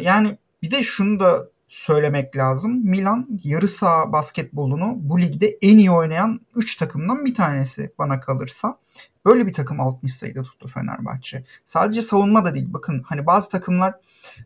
[0.00, 2.72] yani bir de şunu da söylemek lazım.
[2.84, 8.78] Milan yarı saha basketbolunu bu ligde en iyi oynayan 3 takımdan bir tanesi bana kalırsa.
[9.24, 11.44] Böyle bir takım 60 sayıda tuttu Fenerbahçe.
[11.64, 12.66] Sadece savunma da değil.
[12.68, 13.94] Bakın hani bazı takımlar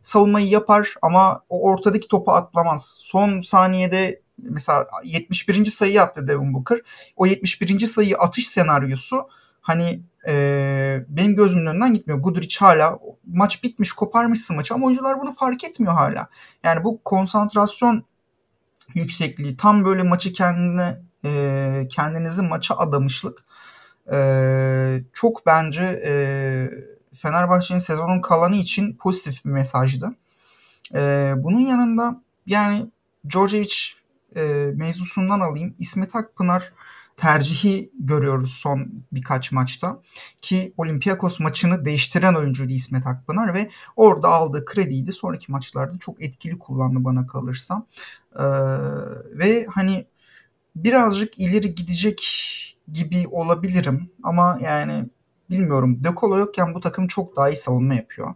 [0.03, 2.99] savunmayı yapar ama o ortadaki topu atlamaz.
[3.01, 5.65] Son saniyede mesela 71.
[5.65, 6.81] sayıyı attı Devin Booker.
[7.17, 7.87] O 71.
[7.87, 9.29] sayıyı atış senaryosu
[9.61, 12.21] hani e, benim gözümün önünden gitmiyor.
[12.21, 16.29] Guduric hala maç bitmiş koparmışsın maçı ama oyuncular bunu fark etmiyor hala.
[16.65, 18.05] Yani bu konsantrasyon
[18.95, 23.45] yüksekliği tam böyle maçı kendine e, kendinizi maça adamışlık
[24.13, 26.13] e, çok bence e,
[27.17, 30.15] Fenerbahçe'nin sezonun kalanı için pozitif bir mesajdı.
[30.95, 32.91] E, bunun yanında yani
[33.31, 33.75] Djordjevic
[34.37, 34.43] e,
[34.75, 35.75] mevzusundan alayım.
[35.79, 36.73] İsmet Akpınar
[37.19, 40.03] tercihi görüyoruz son birkaç maçta.
[40.41, 46.23] Ki Olympiakos maçını değiştiren oyuncuydu İsmet Akpınar ve orada aldığı krediyi de sonraki maçlarda çok
[46.23, 47.87] etkili kullandı bana kalırsa.
[48.39, 48.45] Ee,
[49.39, 50.07] ve hani
[50.77, 52.21] birazcık ileri gidecek
[52.93, 55.05] gibi olabilirim ama yani
[55.51, 56.05] bilmiyorum.
[56.05, 58.35] De yokken bu takım çok daha iyi savunma yapıyor.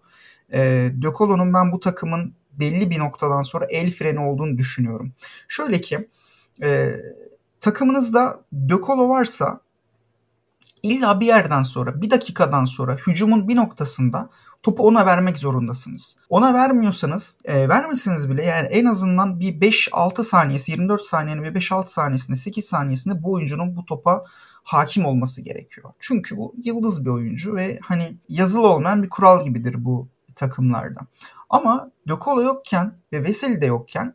[0.52, 5.12] E, De ben bu takımın belli bir noktadan sonra el freni olduğunu düşünüyorum.
[5.48, 6.08] Şöyle ki
[6.62, 6.92] e,
[7.62, 9.60] takımınızda De Colo varsa
[10.82, 14.30] illa bir yerden sonra bir dakikadan sonra hücumun bir noktasında
[14.62, 16.16] topu ona vermek zorundasınız.
[16.28, 21.88] Ona vermiyorsanız e, vermesiniz bile yani en azından bir 5-6 saniyesi 24 saniyenin ve 5-6
[21.88, 24.24] saniyesinde 8 saniyesinde bu oyuncunun bu topa
[24.62, 25.92] hakim olması gerekiyor.
[26.00, 31.00] Çünkü bu yıldız bir oyuncu ve hani yazılı olmayan bir kural gibidir bu takımlarda.
[31.50, 34.14] Ama De yokken ve Veseli de yokken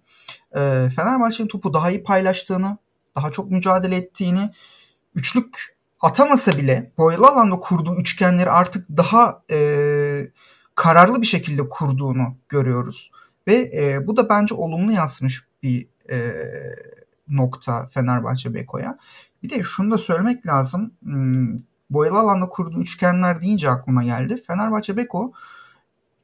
[0.55, 2.77] e, Fenerbahçe'nin topu daha iyi paylaştığını,
[3.17, 4.51] daha çok mücadele ettiğini,
[5.15, 10.31] üçlük atamasa bile boyalı alanda kurduğu üçgenleri artık daha e,
[10.75, 13.11] kararlı bir şekilde kurduğunu görüyoruz.
[13.47, 16.35] Ve e, bu da bence olumlu yansımış bir e,
[17.27, 18.97] nokta Fenerbahçe Beko'ya.
[19.43, 20.93] Bir de şunu da söylemek lazım.
[21.03, 24.43] Hmm, boyalı alanda kurduğu üçgenler deyince aklıma geldi.
[24.47, 25.31] Fenerbahçe Beko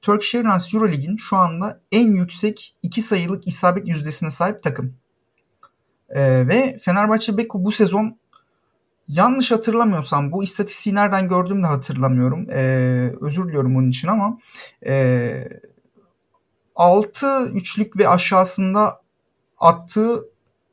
[0.01, 5.02] Turkish Airlines Euroleague'in şu anda en yüksek iki sayılık isabet yüzdesine sahip takım.
[6.15, 8.17] Ee, ve Fenerbahçe Beko bu sezon
[9.07, 12.47] yanlış hatırlamıyorsam bu istatistiği nereden gördüğümü de hatırlamıyorum.
[12.51, 14.37] Ee, özür diliyorum bunun için ama
[14.85, 15.47] e,
[16.75, 19.01] 6 üçlük ve aşağısında
[19.59, 20.25] attığı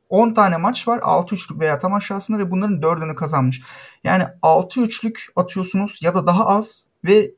[0.09, 0.99] 10 tane maç var.
[1.03, 3.61] 6 üçlük veya tam aşağısında ve bunların 4'ünü kazanmış.
[4.03, 7.31] Yani 6 üçlük atıyorsunuz ya da daha az ve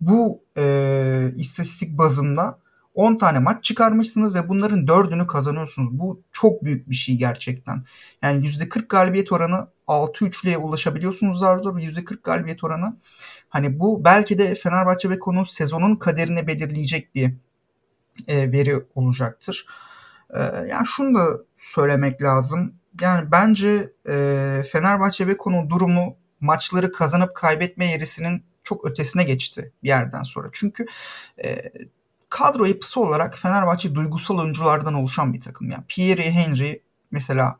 [0.00, 2.58] bu e, istatistik bazında
[2.96, 5.98] 10 tane maç çıkarmışsınız ve bunların 4'ünü kazanıyorsunuz.
[5.98, 7.84] Bu çok büyük bir şey gerçekten.
[8.22, 11.78] Yani %40 galibiyet oranı 6-3'lüye ulaşabiliyorsunuz zar zor.
[11.78, 12.96] %40 galibiyet oranı.
[13.48, 17.34] Hani bu belki de Fenerbahçe ve konu sezonun kaderini belirleyecek bir
[18.28, 19.66] e, veri olacaktır.
[20.30, 22.74] E, yani şunu da söylemek lazım.
[23.00, 29.88] Yani bence e, Fenerbahçe ve konu durumu maçları kazanıp kaybetme yerisinin çok ötesine geçti bir
[29.88, 30.48] yerden sonra.
[30.52, 30.86] Çünkü
[31.44, 31.72] e,
[32.36, 35.70] kadro yapısı olarak Fenerbahçe duygusal oyunculardan oluşan bir takım.
[35.70, 37.58] Yani Pierre Henry mesela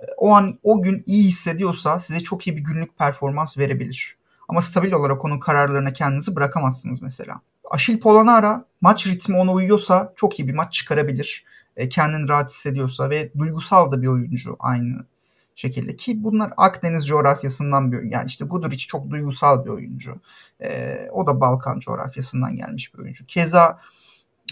[0.00, 4.16] e, o an o gün iyi hissediyorsa size çok iyi bir günlük performans verebilir.
[4.48, 7.40] Ama stabil olarak onun kararlarına kendinizi bırakamazsınız mesela.
[7.70, 11.44] Aşil Polonara maç ritmi ona uyuyorsa çok iyi bir maç çıkarabilir.
[11.76, 15.06] E, kendini rahat hissediyorsa ve duygusal da bir oyuncu aynı
[15.54, 20.20] şekilde ki bunlar Akdeniz coğrafyasından bir yani işte Guduric çok duygusal bir oyuncu.
[20.62, 23.26] E, o da Balkan coğrafyasından gelmiş bir oyuncu.
[23.26, 23.78] Keza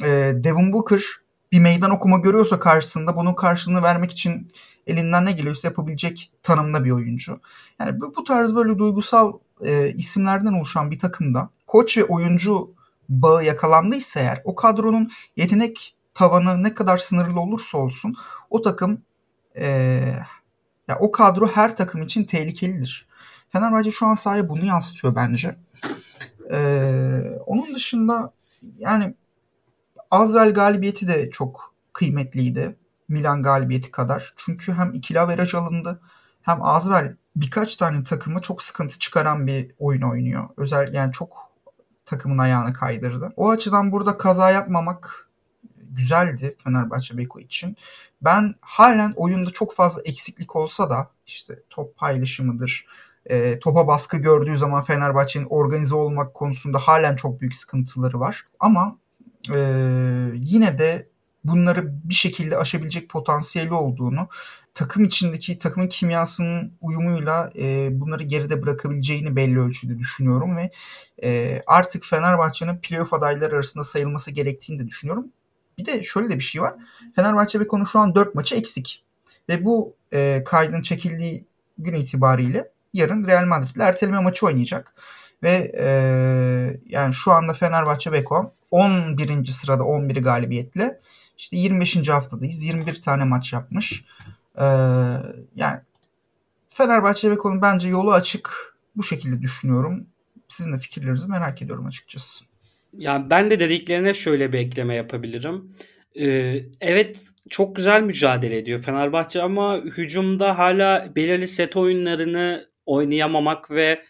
[0.03, 1.03] e, Devin Booker
[1.53, 4.53] bir meydan okuma görüyorsa karşısında bunun karşılığını vermek için
[4.87, 7.41] elinden ne geliyorsa yapabilecek tanımda bir oyuncu.
[7.81, 9.33] Yani bu, bu tarz böyle duygusal
[9.65, 12.75] e, isimlerden oluşan bir takımda koç ve oyuncu
[13.09, 18.15] bağı yakalandıysa eğer o kadronun yetenek tavanı ne kadar sınırlı olursa olsun
[18.51, 19.03] o takım
[19.57, 19.67] e,
[20.89, 23.07] ya o kadro her takım için tehlikelidir.
[23.53, 25.57] Fenerbahçe şu an sahaya bunu yansıtıyor bence.
[26.53, 28.33] Ee, onun dışında
[28.79, 29.15] yani
[30.12, 32.77] Azvel galibiyeti de çok kıymetliydi.
[33.09, 34.35] Milan galibiyeti kadar.
[34.37, 36.01] Çünkü hem ikili averaj alındı
[36.42, 40.48] hem Azvel birkaç tane takıma çok sıkıntı çıkaran bir oyun oynuyor.
[40.57, 41.53] Özel yani çok
[42.07, 43.33] takımın ayağını kaydırdı.
[43.37, 45.29] O açıdan burada kaza yapmamak
[45.77, 47.77] güzeldi Fenerbahçe Beko için.
[48.22, 52.87] Ben halen oyunda çok fazla eksiklik olsa da işte top paylaşımıdır,
[53.27, 58.46] e, topa baskı gördüğü zaman Fenerbahçe'nin organize olmak konusunda halen çok büyük sıkıntıları var.
[58.61, 59.02] Ama
[59.51, 59.59] e,
[60.35, 61.09] yine de
[61.45, 64.29] bunları bir şekilde aşabilecek potansiyeli olduğunu,
[64.75, 70.71] takım içindeki takımın kimyasının uyumuyla e, bunları geride bırakabileceğini belli ölçüde düşünüyorum ve
[71.25, 75.27] e, artık Fenerbahçe'nin playoff adayları arasında sayılması gerektiğini de düşünüyorum.
[75.79, 76.75] Bir de şöyle de bir şey var.
[77.17, 79.05] Fenerbahçe ve konu şu an 4 maçı eksik.
[79.49, 81.47] Ve bu e, kaydın çekildiği
[81.79, 84.95] gün itibariyle yarın Real Madrid ile erteleme maçı oynayacak.
[85.43, 85.87] Ve e,
[86.87, 89.47] yani şu anda Fenerbahçe Beko 11.
[89.47, 91.01] sırada 11 galibiyetle
[91.39, 92.09] işte 25.
[92.09, 92.63] haftadayız.
[92.63, 94.05] 21 tane maç yapmış.
[94.59, 94.65] E,
[95.57, 95.81] yani
[96.69, 98.77] Fenerbahçe Beko'nun bence yolu açık.
[98.97, 100.07] Bu şekilde düşünüyorum.
[100.49, 102.45] Sizin de fikirlerinizi merak ediyorum açıkçası.
[102.97, 105.77] Yani ben de dediklerine şöyle bir ekleme yapabilirim.
[106.21, 114.03] Ee, evet çok güzel mücadele ediyor Fenerbahçe ama hücumda hala belirli set oyunlarını oynayamamak ve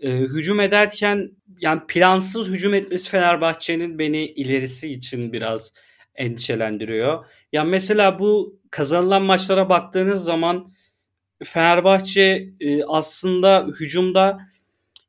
[0.00, 1.30] e, hücum ederken
[1.60, 5.72] yani plansız hücum etmesi Fenerbahçe'nin beni ilerisi için biraz
[6.14, 7.24] endişelendiriyor.
[7.52, 10.72] Yani mesela bu kazanılan maçlara baktığınız zaman
[11.44, 14.38] Fenerbahçe e, aslında hücumda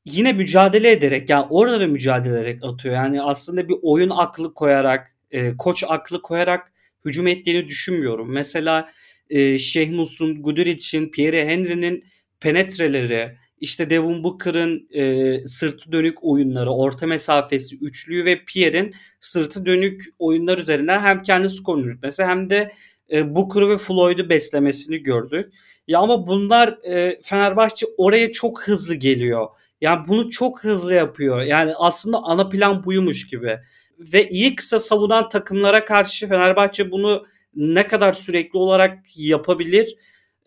[0.06, 2.96] yine mücadele ederek yani orada da mücadele ederek atıyor.
[2.96, 6.72] Yani aslında bir oyun aklı koyarak, e, koç aklı koyarak
[7.06, 8.32] hücum ettiğini düşünmüyorum.
[8.32, 8.90] Mesela
[9.30, 12.06] e, Şeyh Musun, Guduric'in, Pierre Henry'nin
[12.40, 20.02] penetreleri, işte Devon Booker'ın e, sırtı dönük oyunları, orta mesafesi, üçlüyü ve Pierre'in sırtı dönük
[20.20, 22.72] oyunlar üzerine hem kendi skorunu yürütmesi hem de
[23.12, 25.54] e, Booker ve Floyd'u beslemesini gördük.
[25.88, 29.48] Ya ama bunlar e, Fenerbahçe oraya çok hızlı geliyor.
[29.82, 31.42] Yani bunu çok hızlı yapıyor.
[31.42, 33.60] Yani aslında ana plan buymuş gibi.
[34.00, 39.96] Ve iyi kısa savunan takımlara karşı Fenerbahçe bunu ne kadar sürekli olarak yapabilir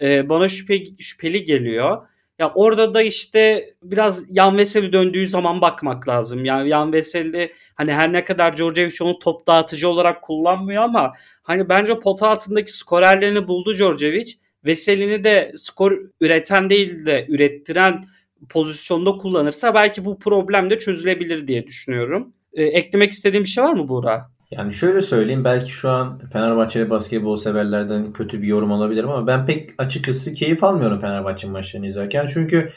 [0.01, 2.09] e, bana şüphe, şüpheli geliyor.
[2.39, 6.45] Ya orada da işte biraz Yan Veseli döndüğü zaman bakmak lazım.
[6.45, 11.69] Yani Yan Veseli hani her ne kadar Djordjevic onu top dağıtıcı olarak kullanmıyor ama hani
[11.69, 14.33] bence pota altındaki skorerlerini buldu Djordjevic.
[14.65, 18.05] Veseli'ni de skor üreten değil de ürettiren
[18.49, 22.33] pozisyonda kullanırsa belki bu problem de çözülebilir diye düşünüyorum.
[22.53, 24.31] E, eklemek istediğim bir şey var mı Buğra?
[24.53, 29.47] Yani şöyle söyleyeyim belki şu an Fenerbahçeli basketbol severlerden kötü bir yorum alabilirim ama ben
[29.47, 32.27] pek açıkçası keyif almıyorum Fenerbahçe maçlarını izlerken.
[32.27, 32.71] Çünkü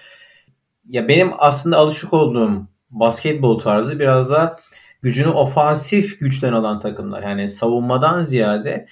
[0.88, 4.60] ya benim aslında alışık olduğum basketbol tarzı biraz da
[5.02, 7.24] gücünü ofansif güçten alan takımlar.
[7.24, 8.88] Yani savunmadan ziyade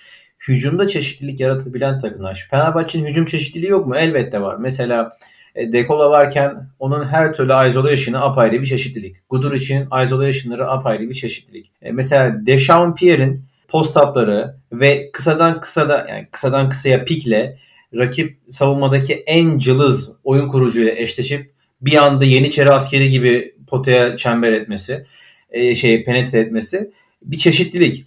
[0.47, 2.47] hücumda çeşitlilik yaratabilen takımlar.
[2.51, 3.95] Fenerbahçe'nin hücum çeşitliliği yok mu?
[3.95, 4.55] Elbette var.
[4.55, 5.17] Mesela
[5.55, 9.29] Dekola varken onun her türlü isolation'ı apayrı bir çeşitlilik.
[9.29, 11.71] Gudur için isolation'ları apayrı bir çeşitlilik.
[11.81, 17.57] E, mesela Dechampierre'in post-up'ları ve kısadan kısada yani kısadan kısaya pikle
[17.95, 25.05] rakip savunmadaki en cılız oyun kurucuyla eşleşip bir anda Yeniçeri askeri gibi potaya çember etmesi,
[25.51, 26.91] e, şey penetre etmesi
[27.23, 28.05] bir çeşitlilik.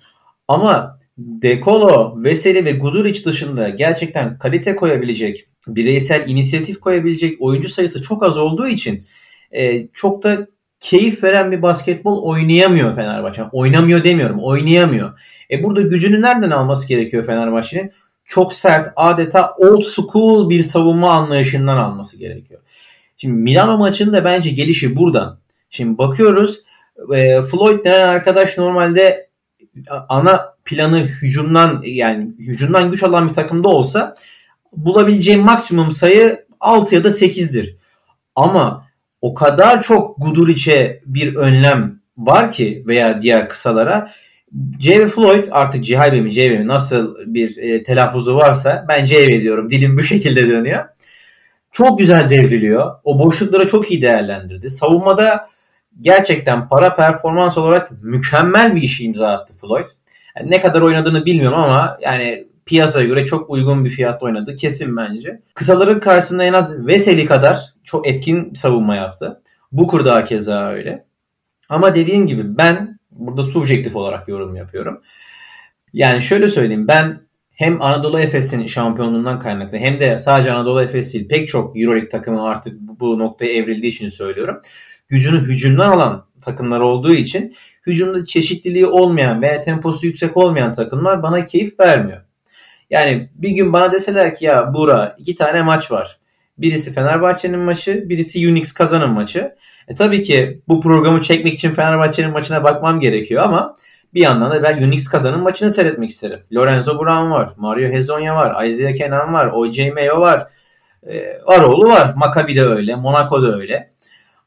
[0.49, 8.23] Ama Dekolo, Veseli ve Guduric dışında gerçekten kalite koyabilecek, bireysel inisiyatif koyabilecek oyuncu sayısı çok
[8.23, 9.05] az olduğu için
[9.53, 10.47] e, çok da
[10.81, 13.43] keyif veren bir basketbol oynayamıyor Fenerbahçe.
[13.53, 15.21] Oynamıyor demiyorum, oynayamıyor.
[15.51, 17.93] E burada gücünü nereden alması gerekiyor Fenerbahçe'nin?
[18.25, 22.61] Çok sert, adeta old school bir savunma anlayışından alması gerekiyor.
[23.17, 25.39] Şimdi Milano maçında bence gelişi buradan.
[25.71, 26.63] Şimdi bakıyoruz
[27.15, 29.26] e, Floyd denen arkadaş normalde
[30.09, 34.15] ana planı hücumdan yani hücumdan güç alan bir takımda olsa
[34.73, 37.77] bulabileceğim maksimum sayı 6 ya da 8'dir.
[38.35, 38.87] Ama
[39.23, 44.11] o kadar çok Guduric'e bir önlem var ki veya diğer kısalara
[44.81, 45.07] J.V.
[45.07, 46.59] Floyd artık Cihabe mi J.V.
[46.59, 49.43] mi nasıl bir e, telaffuzu varsa ben J.V.
[49.43, 49.71] diyorum.
[49.71, 50.85] Dilim bu şekilde dönüyor.
[51.73, 52.91] Çok güzel devriliyor.
[53.05, 54.71] O boşlukları çok iyi değerlendirdi.
[54.71, 55.49] Savunmada
[56.01, 59.87] gerçekten para performans olarak mükemmel bir işi imza attı Floyd.
[60.37, 64.57] Yani ne kadar oynadığını bilmiyorum ama yani piyasaya göre çok uygun bir fiyatla oynadı.
[64.57, 65.41] Kesin bence.
[65.55, 69.41] Kısaların karşısında en az Veseli kadar çok etkin savunma yaptı.
[69.73, 71.05] Booker da keza öyle.
[71.69, 75.03] Ama dediğim gibi ben burada subjektif olarak yorum yapıyorum.
[75.93, 81.29] Yani şöyle söyleyeyim ben hem Anadolu Efes'in şampiyonluğundan kaynaklı hem de sadece Anadolu Efes değil
[81.29, 84.61] pek çok Euroleague takımı artık bu noktaya evrildiği için söylüyorum.
[85.09, 87.55] Gücünü hücumdan alan takımlar olduğu için
[87.87, 92.23] hücumda çeşitliliği olmayan veya temposu yüksek olmayan takımlar bana keyif vermiyor.
[92.91, 96.19] Yani bir gün bana deseler ki ya Bura iki tane maç var.
[96.59, 99.55] Birisi Fenerbahçe'nin maçı, birisi Unix kazanın maçı.
[99.89, 103.77] E tabii ki bu programı çekmek için Fenerbahçe'nin maçına bakmam gerekiyor ama
[104.15, 106.41] bir yandan da ben Unix kazanın maçını seyretmek isterim.
[106.55, 110.47] Lorenzo Brown var, Mario Hezonya var, Isaiah Kenan var, OJ Mayo var,
[111.07, 112.15] e, Aroğlu var.
[112.17, 113.91] Maccabi de öyle, Monaco da öyle.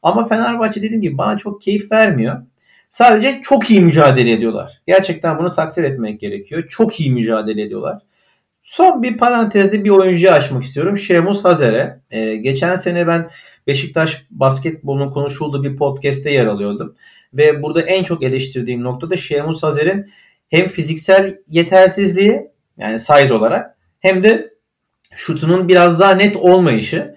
[0.02, 2.42] Ama Fenerbahçe dediğim gibi bana çok keyif vermiyor.
[2.90, 4.82] Sadece çok iyi mücadele ediyorlar.
[4.86, 6.64] Gerçekten bunu takdir etmek gerekiyor.
[6.68, 7.98] Çok iyi mücadele ediyorlar.
[8.62, 10.96] Son bir parantezde bir oyuncuyu açmak istiyorum.
[10.96, 12.00] Şemus Hazer'e.
[12.10, 13.30] Ee, geçen sene ben
[13.66, 16.94] Beşiktaş basketbolunun konuşulduğu bir podcast'te yer alıyordum.
[17.34, 20.06] Ve burada en çok eleştirdiğim nokta da Şemus Hazer'in
[20.48, 24.54] hem fiziksel yetersizliği yani size olarak hem de
[25.14, 27.16] şutunun biraz daha net olmayışı.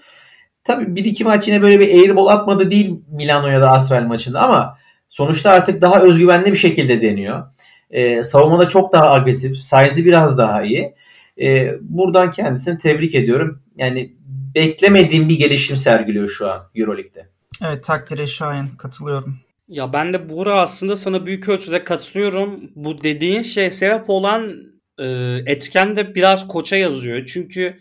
[0.64, 4.42] Tabii bir iki maç yine böyle bir airball atmadı değil Milano ya da Asvel maçında
[4.42, 4.78] ama
[5.10, 7.44] sonuçta artık daha özgüvenli bir şekilde deniyor.
[7.90, 10.94] Ee, savunmada çok daha agresif, size'ı biraz daha iyi.
[11.42, 13.62] Ee, buradan kendisini tebrik ediyorum.
[13.78, 14.14] Yani
[14.56, 17.28] beklemediğim bir gelişim sergiliyor şu an Euroleague'de.
[17.66, 19.38] Evet takdire şayan katılıyorum.
[19.68, 22.60] Ya ben de Buğra aslında sana büyük ölçüde katılıyorum.
[22.76, 24.54] Bu dediğin şey sebep olan
[25.00, 25.06] e,
[25.46, 27.26] etken de biraz koça yazıyor.
[27.26, 27.78] Çünkü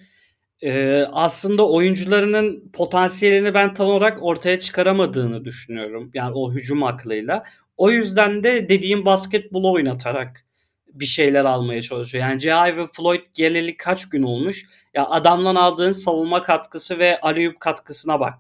[0.63, 6.11] e, aslında oyuncularının potansiyelini ben tam olarak ortaya çıkaramadığını düşünüyorum.
[6.15, 7.43] Yani o hücum aklıyla.
[7.77, 10.47] O yüzden de dediğim basketbolu oynatarak
[10.87, 12.25] bir şeyler almaya çalışıyor.
[12.25, 12.77] Yani J.I.
[12.77, 14.67] ve Floyd geleli kaç gün olmuş?
[14.95, 18.35] Ya adamdan aldığın savunma katkısı ve aleyüp katkısına bak.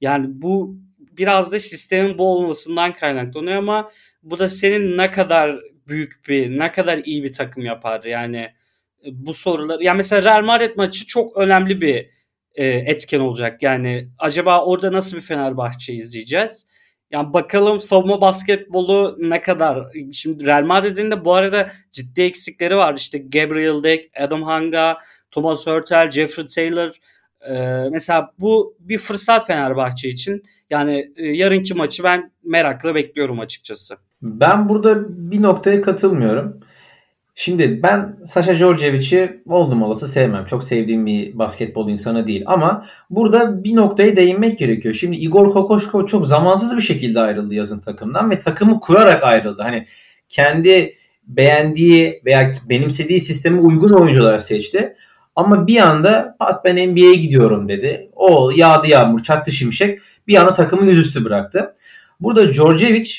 [0.00, 3.90] Yani bu biraz da sistemin bu olmasından kaynaklanıyor ama
[4.22, 8.04] bu da senin ne kadar büyük bir, ne kadar iyi bir takım yapar.
[8.04, 8.52] Yani
[9.12, 9.80] bu sorular.
[9.80, 12.06] Yani mesela Real Madrid maçı çok önemli bir
[12.54, 13.62] e, etken olacak.
[13.62, 16.66] Yani acaba orada nasıl bir Fenerbahçe izleyeceğiz?
[17.10, 19.86] Yani bakalım savunma basketbolu ne kadar.
[20.12, 22.94] Şimdi Real Madrid'in de bu arada ciddi eksikleri var.
[22.94, 24.98] İşte Gabriel Deck, Adam Hanga,
[25.30, 26.90] Thomas Hurtel, Jeffrey Taylor.
[27.48, 30.42] Ee, mesela bu bir fırsat Fenerbahçe için.
[30.70, 33.96] Yani e, yarınki maçı ben merakla bekliyorum açıkçası.
[34.22, 36.60] Ben burada bir noktaya katılmıyorum.
[37.40, 40.44] Şimdi ben Sasha Djordjevic'i oldum olası sevmem.
[40.44, 42.42] Çok sevdiğim bir basketbol insanı değil.
[42.46, 44.94] Ama burada bir noktaya değinmek gerekiyor.
[44.94, 49.62] Şimdi Igor Kokoşkov çok zamansız bir şekilde ayrıldı yazın takımdan ve takımı kurarak ayrıldı.
[49.62, 49.86] Hani
[50.28, 50.94] kendi
[51.26, 54.96] beğendiği veya benimsediği sisteme uygun oyuncular seçti.
[55.36, 58.10] Ama bir anda pat ben NBA'ye gidiyorum dedi.
[58.14, 61.74] O yağdı yağmur çaktı şimşek bir anda takımı yüzüstü bıraktı.
[62.20, 63.10] Burada Djordjevic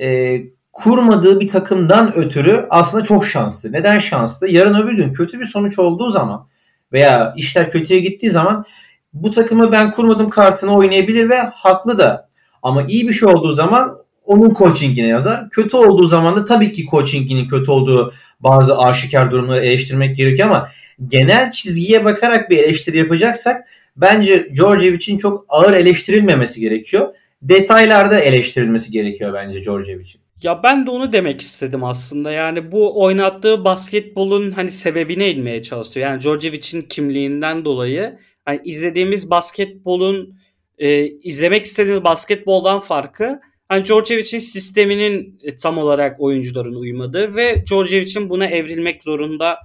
[0.00, 0.40] e,
[0.82, 3.72] kurmadığı bir takımdan ötürü aslında çok şanslı.
[3.72, 4.50] Neden şanslı?
[4.50, 6.46] Yarın öbür gün kötü bir sonuç olduğu zaman
[6.92, 8.64] veya işler kötüye gittiği zaman
[9.12, 12.28] bu takımı ben kurmadım kartını oynayabilir ve haklı da.
[12.62, 15.50] Ama iyi bir şey olduğu zaman onun coachingine yazar.
[15.50, 20.68] Kötü olduğu zaman da tabii ki coachinginin kötü olduğu bazı aşikar durumları eleştirmek gerekiyor ama
[21.06, 23.64] genel çizgiye bakarak bir eleştiri yapacaksak
[23.96, 27.14] bence Georgievic'in çok ağır eleştirilmemesi gerekiyor.
[27.42, 30.29] Detaylarda eleştirilmesi gerekiyor bence Georgievic'in.
[30.42, 32.30] Ya ben de onu demek istedim aslında.
[32.30, 36.06] Yani bu oynattığı basketbolun hani sebebine inmeye çalışıyor.
[36.08, 40.36] Yani Djordjevic'in kimliğinden dolayı hani izlediğimiz basketbolun
[40.78, 48.30] e, izlemek istediğimiz basketboldan farkı hani Djordjevic'in sisteminin e, tam olarak oyuncuların uymadığı ve Djordjevic'in
[48.30, 49.58] buna evrilmek zorunda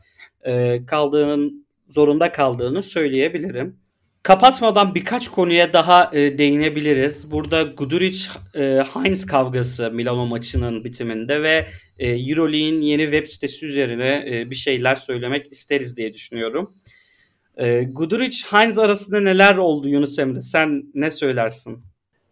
[0.43, 3.84] e, kaldığının zorunda kaldığını söyleyebilirim.
[4.25, 7.31] Kapatmadan birkaç konuya daha e, değinebiliriz.
[7.31, 8.83] Burada Guduric e,
[9.27, 11.67] kavgası Milano maçının bitiminde ve
[11.99, 16.73] e, EuroLeague'in yeni web sitesi üzerine e, bir şeyler söylemek isteriz diye düşünüyorum.
[17.57, 20.39] E, Guduric Heinz arasında neler oldu Yunus Emre?
[20.39, 21.83] Sen ne söylersin?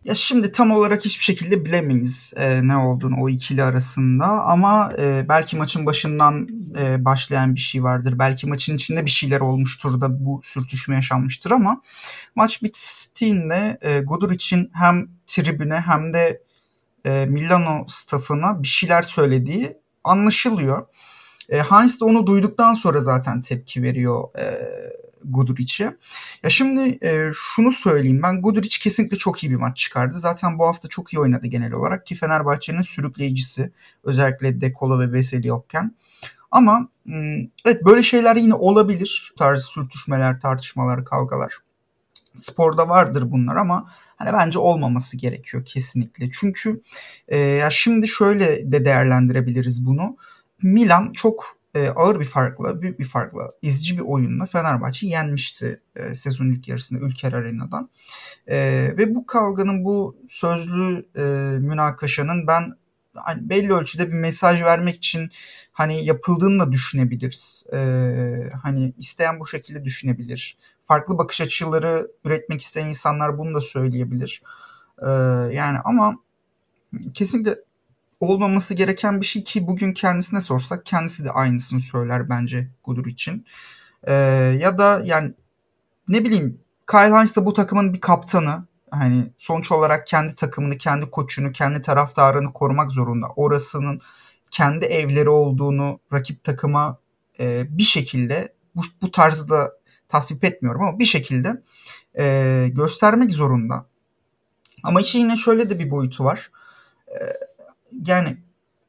[0.06, 5.26] Ya şimdi tam olarak hiçbir şekilde bilemeyiz e, ne olduğunu o ikili arasında ama e,
[5.30, 6.47] belki maçın başından
[6.80, 8.20] e, başlayan bir şey vardır.
[8.20, 11.82] Belki maçın içinde bir şeyler olmuştur da bu sürtüşme yaşanmıştır ama
[12.36, 16.41] maç bittiğinde e, Guduric'in hem tribüne hem de
[17.06, 20.86] e, Milano staffına bir şeyler söylediği anlaşılıyor.
[21.49, 24.43] E, Heinz de onu duyduktan sonra zaten tepki veriyor e,
[25.26, 25.97] Guduric'e.
[26.43, 30.19] Ya şimdi e, şunu söyleyeyim ben Guduric kesinlikle çok iyi bir maç çıkardı.
[30.19, 33.71] Zaten bu hafta çok iyi oynadı genel olarak ki Fenerbahçe'nin sürükleyicisi
[34.03, 35.95] özellikle Dekolo ve Veseli yokken.
[36.51, 36.89] Ama
[37.65, 39.32] evet böyle şeyler yine olabilir.
[39.34, 41.57] Bu tarz sürtüşmeler, tartışmalar, kavgalar.
[42.36, 46.30] Sporda vardır bunlar ama hani bence olmaması gerekiyor kesinlikle.
[46.39, 46.82] Çünkü
[47.28, 50.17] e, ya şimdi şöyle de değerlendirebiliriz bunu.
[50.61, 56.15] Milan çok e, ağır bir farkla, büyük bir farkla, izci bir oyunla Fenerbahçe yenmişti e,
[56.15, 57.89] sezon ilk yarısında Ülker Arena'dan.
[58.47, 58.57] E,
[58.97, 61.21] ve bu kavganın, bu sözlü e,
[61.59, 62.76] münakaşanın ben
[63.15, 65.30] hani belli ölçüde bir mesaj vermek için
[65.71, 67.65] hani yapıldığını da düşünebiliriz.
[67.74, 70.57] Ee, hani isteyen bu şekilde düşünebilir.
[70.86, 74.41] Farklı bakış açıları üretmek isteyen insanlar bunu da söyleyebilir.
[75.01, 75.09] Ee,
[75.51, 76.19] yani ama
[77.13, 77.55] kesinlikle
[78.24, 83.45] olmaması gereken bir şey ki bugün kendisine sorsak kendisi de aynısını söyler bence Gudur için.
[84.03, 84.13] Ee,
[84.59, 85.34] ya da yani
[86.07, 86.61] ne bileyim
[86.91, 88.67] Kyle Hines de bu takımın bir kaptanı.
[88.91, 93.28] Hani sonuç olarak kendi takımını, kendi koçunu, kendi taraftarını korumak zorunda.
[93.36, 94.01] Orasının
[94.51, 96.97] kendi evleri olduğunu rakip takıma
[97.39, 99.71] e, bir şekilde bu, bu tarzda
[100.09, 101.61] tasvip etmiyorum ama bir şekilde
[102.17, 103.86] e, göstermek zorunda.
[104.84, 106.51] Ama işin yine şöyle de bir boyutu var.
[107.07, 107.19] E,
[108.06, 108.38] yani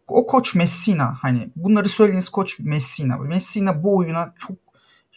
[0.08, 3.16] o koç Messina hani bunları söylediğiniz koç Messina.
[3.16, 4.56] Messina bu oyuna çok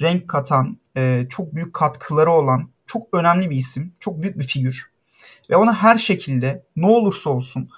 [0.02, 3.94] renk katan, e, çok büyük katkıları olan çok önemli bir isim.
[4.00, 4.92] Çok büyük bir figür.
[5.50, 7.70] Ve ona her şekilde ne olursa olsun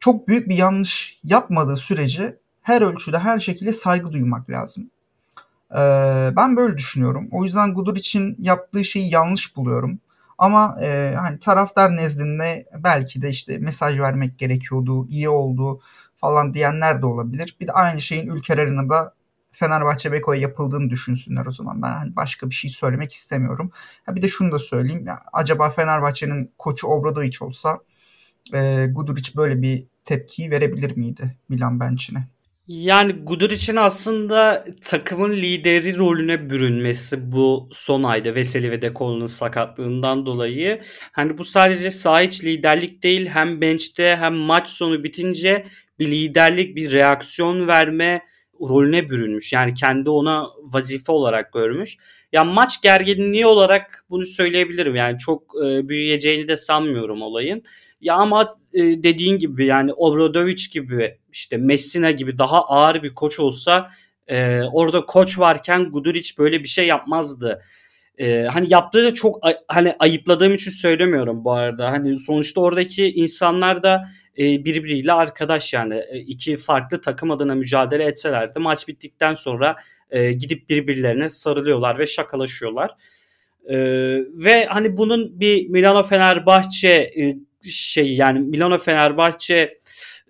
[0.00, 4.90] çok büyük bir yanlış yapmadığı sürece her ölçüde her şekilde saygı duymak lazım.
[5.70, 7.28] Ee, ben böyle düşünüyorum.
[7.30, 9.98] O yüzden Gudur için yaptığı şeyi yanlış buluyorum.
[10.42, 15.80] Ama e, hani taraftar nezdinde belki de işte mesaj vermek gerekiyordu, iyi oldu
[16.16, 17.56] falan diyenler de olabilir.
[17.60, 19.14] Bir de aynı şeyin Ülker Arena'da
[19.52, 21.82] Fenerbahçe Beko'ya yapıldığını düşünsünler o zaman.
[21.82, 23.70] Ben hani başka bir şey söylemek istemiyorum.
[24.06, 25.06] Ha bir de şunu da söyleyeyim.
[25.06, 27.78] Ya, acaba Fenerbahçe'nin koçu Obradoviç olsa
[28.54, 32.28] e, Guduric böyle bir tepkiyi verebilir miydi Milan bench'ine?
[32.68, 40.82] Yani Guduric'in aslında takımın lideri rolüne bürünmesi bu son ayda Veseli ve Dekolo'nun sakatlığından dolayı.
[41.12, 45.66] Hani bu sadece saha liderlik değil hem bench'te hem maç sonu bitince
[45.98, 48.22] bir liderlik, bir reaksiyon verme
[48.60, 49.52] rolüne bürünmüş.
[49.52, 51.96] Yani kendi ona vazife olarak görmüş.
[52.32, 54.94] Ya maç gerginliği olarak bunu söyleyebilirim.
[54.94, 57.62] Yani çok e, büyüyeceğini de sanmıyorum olayın.
[58.00, 63.40] Ya ama e, dediğin gibi yani Obradovic gibi işte Messina gibi daha ağır bir koç
[63.40, 63.90] olsa
[64.28, 67.62] e, orada koç varken Guduric böyle bir şey yapmazdı.
[68.18, 71.90] E, hani yaptığı da çok hani ayıpladığım için söylemiyorum bu arada.
[71.90, 74.08] Hani sonuçta oradaki insanlar da
[74.38, 79.76] e, birbiriyle arkadaş yani e, iki farklı takım adına mücadele etselerdi maç bittikten sonra
[80.10, 82.90] e, gidip birbirlerine sarılıyorlar ve şakalaşıyorlar.
[83.68, 83.76] E,
[84.34, 87.36] ve hani bunun bir Milano Fenerbahçe e,
[87.70, 89.78] şey yani Milano Fenerbahçe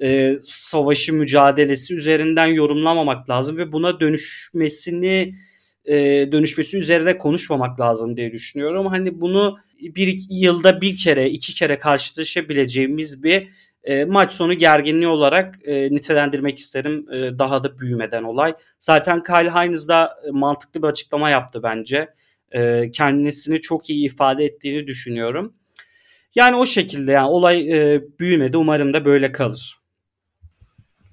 [0.02, 5.34] e, savaşı mücadelesi üzerinden yorumlamamak lazım ve buna dönüşmesini
[5.84, 5.94] e,
[6.32, 8.86] dönüşmesi üzerine konuşmamak lazım diye düşünüyorum.
[8.86, 13.48] Hani bunu bir yılda bir kere iki kere karşılaşabileceğimiz bir
[13.84, 18.54] e, maç sonu gerginliği olarak e, nitelendirmek isterim e, daha da büyümeden olay.
[18.78, 22.08] Zaten Kyle Hines da e, mantıklı bir açıklama yaptı bence.
[22.50, 25.54] E, kendisini çok iyi ifade ettiğini düşünüyorum.
[26.34, 28.56] Yani o şekilde yani olay e, büyümedi.
[28.56, 29.78] Umarım da böyle kalır.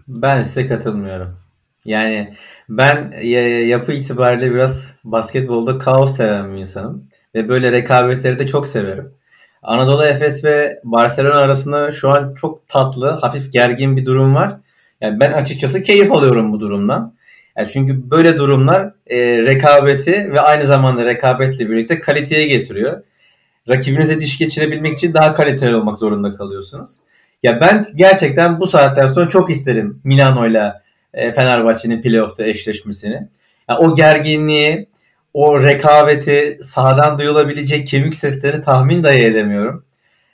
[0.08, 1.38] Ben size katılmıyorum.
[1.86, 2.34] Yani
[2.70, 3.22] ben
[3.66, 7.10] yapı itibariyle biraz basketbolda kaos seven bir insanım.
[7.36, 9.14] Ve böyle rekabetleri de çok severim.
[9.62, 14.58] Anadolu Efes ve Barcelona arasında şu an çok tatlı, hafif gergin bir durum var.
[15.02, 17.14] Yani ben açıkçası keyif alıyorum bu durumdan.
[17.58, 23.04] Yani çünkü böyle durumlar e, rekabeti ve aynı zamanda rekabetle birlikte kaliteye getiriyor
[23.70, 26.98] rakibinize diş geçirebilmek için daha kaliteli olmak zorunda kalıyorsunuz.
[27.44, 30.82] Ya ben gerçekten bu saatten sonra çok isterim Milano'yla
[31.14, 33.28] e, Fenerbahçe'nin playoff'ta eşleşmesini.
[33.70, 34.88] Yani o gerginliği,
[35.34, 39.86] o rekabeti, sahadan duyulabilecek kemik seslerini tahmin dahi edemiyorum.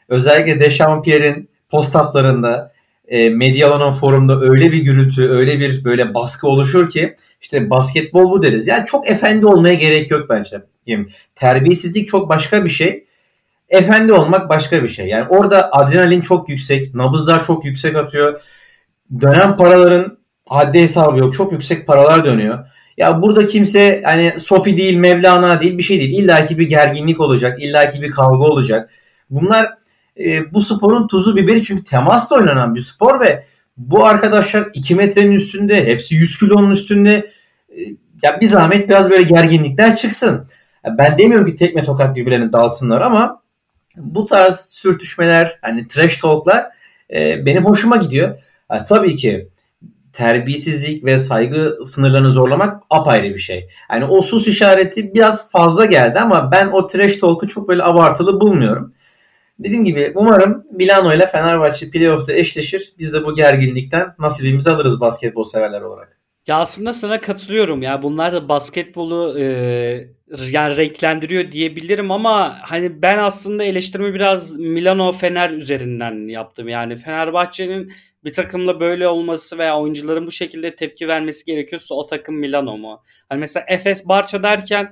[0.09, 2.71] Özellikle Dechampierre'in post-up'larında
[3.07, 8.67] e, forumda öyle bir gürültü, öyle bir böyle baskı oluşur ki işte basketbol bu deriz.
[8.67, 10.61] Yani çok efendi olmaya gerek yok bence.
[10.85, 11.05] Yani
[11.35, 13.05] terbiyesizlik çok başka bir şey.
[13.69, 15.07] Efendi olmak başka bir şey.
[15.07, 18.41] Yani orada adrenalin çok yüksek, nabızlar çok yüksek atıyor.
[19.21, 20.17] Dönem paraların
[20.49, 21.33] haddi hesabı yok.
[21.33, 22.65] Çok yüksek paralar dönüyor.
[22.97, 26.23] Ya burada kimse hani Sofi değil, Mevlana değil bir şey değil.
[26.23, 28.89] İlla ki bir gerginlik olacak, illa ki bir kavga olacak.
[29.29, 29.69] Bunlar
[30.19, 33.43] e, bu sporun tuzu biberi çünkü temasla oynanan bir spor ve
[33.77, 37.11] bu arkadaşlar 2 metrenin üstünde, hepsi 100 kilonun üstünde.
[37.69, 37.81] E,
[38.23, 40.47] ya bir zahmet biraz böyle gerginlikler çıksın.
[40.85, 43.41] Ya ben demiyorum ki tekme tokat birbirlerine dalsınlar ama
[43.97, 46.65] bu tarz sürtüşmeler, hani trash talk'lar
[47.13, 48.39] e, benim hoşuma gidiyor.
[48.71, 49.49] Ya, tabii ki
[50.13, 53.69] terbiyesizlik ve saygı sınırlarını zorlamak apayrı bir şey.
[53.91, 58.41] Yani o sus işareti biraz fazla geldi ama ben o trash talk'u çok böyle abartılı
[58.41, 58.93] bulmuyorum.
[59.59, 62.93] Dediğim gibi umarım Milano ile Fenerbahçe playoff'ta eşleşir.
[62.99, 66.14] Biz de bu gerginlikten nasibimizi alırız basketbol severler olarak.
[66.47, 68.03] Ya aslında sana katılıyorum ya.
[68.03, 69.43] Bunlar da basketbolu e,
[70.51, 76.69] yani renklendiriyor diyebilirim ama hani ben aslında eleştirimi biraz Milano Fener üzerinden yaptım.
[76.69, 77.91] Yani Fenerbahçe'nin
[78.23, 83.03] bir takımla böyle olması veya oyuncuların bu şekilde tepki vermesi gerekiyorsa o takım Milano mu?
[83.29, 84.91] Hani mesela Efes Barça derken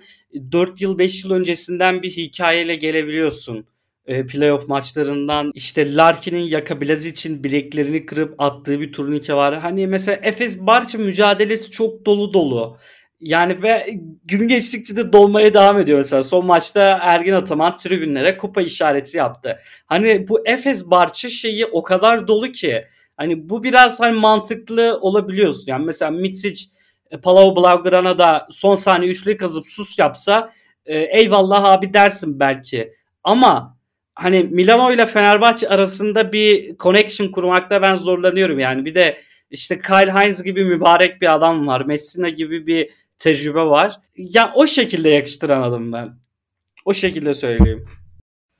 [0.52, 3.66] 4 yıl 5 yıl öncesinden bir hikayeyle gelebiliyorsun
[4.06, 9.60] e, playoff maçlarından işte Larkin'in Yaka için bileklerini kırıp attığı bir turnike var.
[9.60, 12.78] Hani mesela Efes Barça mücadelesi çok dolu dolu.
[13.20, 16.24] Yani ve gün geçtikçe de dolmaya devam ediyor mesela.
[16.24, 19.60] Son maçta Ergin Ataman tribünlere kupa işareti yaptı.
[19.86, 22.86] Hani bu Efes Barça şeyi o kadar dolu ki
[23.18, 25.64] hani bu biraz hani mantıklı olabiliyorsun.
[25.68, 26.66] Yani mesela Mitsic
[27.12, 30.52] e, Palau Blaugrana son saniye üçlü kazıp sus yapsa
[30.86, 32.94] e, eyvallah abi dersin belki.
[33.24, 33.78] Ama
[34.16, 38.86] hani Milano ile Fenerbahçe arasında bir connection kurmakta ben zorlanıyorum yani.
[38.86, 41.82] Bir de işte Kyle Hines gibi mübarek bir adam var.
[41.82, 42.90] Messina gibi bir
[43.20, 43.94] tecrübe var.
[44.18, 46.10] Ya o şekilde yakıştıramadım ben.
[46.86, 47.84] O şekilde söyleyeyim.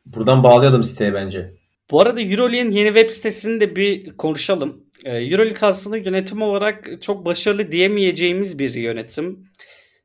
[0.06, 1.54] Buradan bağlayalım siteye bence.
[1.92, 4.84] Bu arada Euroleague'in yeni web sitesini de bir konuşalım.
[5.06, 9.46] Ee, Euroleague aslında yönetim olarak çok başarılı diyemeyeceğimiz bir yönetim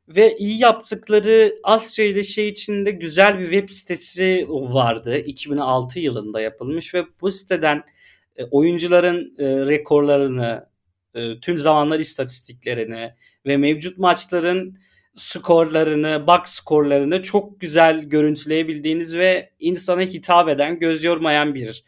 [0.08, 5.18] ve iyi yaptıkları Asya ile şey içinde güzel bir web sitesi vardı.
[5.18, 7.84] 2006 yılında yapılmış ve bu siteden
[8.36, 10.66] e, oyuncuların e, rekorlarını,
[11.14, 13.14] e, tüm zamanlar istatistiklerini
[13.46, 14.78] ve mevcut maçların
[15.16, 21.84] skorlarını, box skorlarını çok güzel görüntüleyebildiğiniz ve insana hitap eden, göz yormayan bir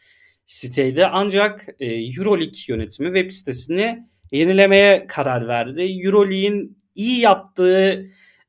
[0.47, 1.05] siteydi.
[1.05, 5.81] Ancak Euroleague yönetimi web sitesini yenilemeye karar verdi.
[5.81, 8.05] Euroleague'in iyi yaptığı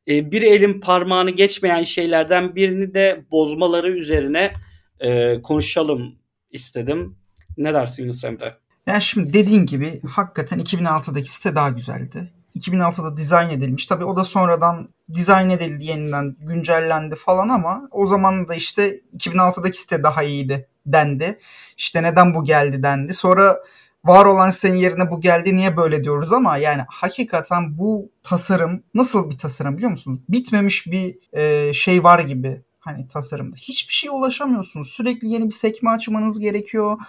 [0.08, 4.52] e, bir elin parmağını geçmeyen şeylerden birini de bozmaları üzerine
[5.00, 6.14] e, konuşalım
[6.50, 7.16] istedim.
[7.56, 8.56] Ne dersin Yunus Emre?
[8.86, 12.30] Ya şimdi dediğin gibi hakikaten 2006'daki site daha güzeldi.
[12.58, 13.86] 2006'da dizayn edilmiş.
[13.86, 19.78] Tabii o da sonradan dizayn edildi yeniden güncellendi falan ama o zaman da işte 2006'daki
[19.78, 21.38] site daha iyiydi dendi.
[21.78, 23.14] İşte neden bu geldi dendi.
[23.14, 23.60] Sonra
[24.04, 29.30] var olan sitenin yerine bu geldi niye böyle diyoruz ama yani hakikaten bu tasarım nasıl
[29.30, 30.20] bir tasarım biliyor musunuz?
[30.28, 33.56] Bitmemiş bir e, şey var gibi hani tasarımda.
[33.56, 34.88] Hiçbir şeye ulaşamıyorsunuz.
[34.88, 37.00] Sürekli yeni bir sekme açmanız gerekiyor.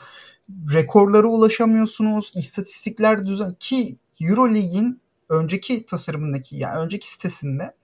[0.74, 2.32] Rekorlara ulaşamıyorsunuz.
[2.36, 7.76] İstatistikler düzen ki EuroLeague'in önceki tasarımındaki yani önceki sitesinde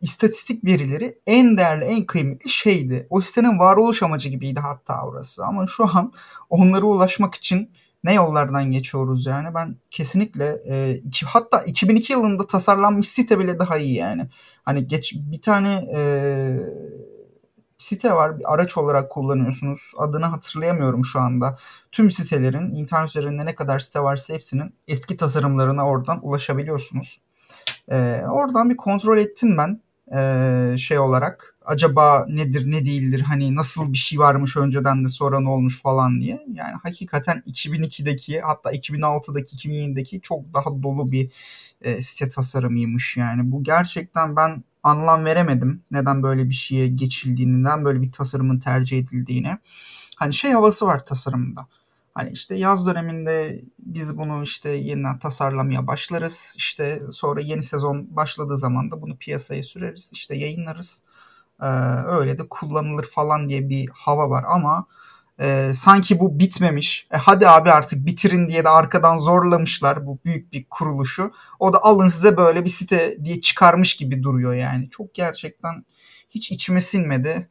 [0.00, 3.06] istatistik verileri en değerli, en kıymetli şeydi.
[3.10, 5.44] O sitenin varoluş amacı gibiydi hatta orası.
[5.44, 6.12] Ama şu an
[6.50, 7.70] onlara ulaşmak için
[8.04, 9.54] ne yollardan geçiyoruz yani.
[9.54, 14.28] Ben kesinlikle e, iki, hatta 2002 yılında tasarlanmış site bile daha iyi yani.
[14.62, 16.00] Hani geç bir tane e,
[17.80, 19.92] site var bir araç olarak kullanıyorsunuz.
[19.98, 21.56] Adını hatırlayamıyorum şu anda.
[21.92, 27.20] Tüm sitelerin internet üzerinde ne kadar site varsa hepsinin eski tasarımlarına oradan ulaşabiliyorsunuz.
[27.90, 29.80] Ee, oradan bir kontrol ettim ben
[30.78, 35.48] şey olarak acaba nedir ne değildir hani nasıl bir şey varmış önceden de sonra ne
[35.48, 36.46] olmuş falan diye.
[36.54, 41.30] Yani hakikaten 2002'deki hatta 2006'daki 2007'deki çok daha dolu bir
[41.80, 43.52] e, site tasarımıymış yani.
[43.52, 48.98] Bu gerçekten ben anlam veremedim neden böyle bir şeye geçildiğini, neden böyle bir tasarımın tercih
[48.98, 49.58] edildiğini.
[50.18, 51.66] Hani şey havası var tasarımda
[52.20, 56.54] Hani işte yaz döneminde biz bunu işte yeniden tasarlamaya başlarız.
[56.56, 60.10] İşte sonra yeni sezon başladığı zaman da bunu piyasaya süreriz.
[60.14, 61.02] İşte yayınlarız.
[61.62, 61.66] Ee,
[62.06, 64.86] öyle de kullanılır falan diye bir hava var ama
[65.42, 67.06] E, sanki bu bitmemiş.
[67.12, 71.32] E, hadi abi artık bitirin diye de arkadan zorlamışlar bu büyük bir kuruluşu.
[71.58, 74.90] O da alın size böyle bir site diye çıkarmış gibi duruyor yani.
[74.90, 75.84] Çok gerçekten
[76.30, 77.48] hiç içime sinmedi.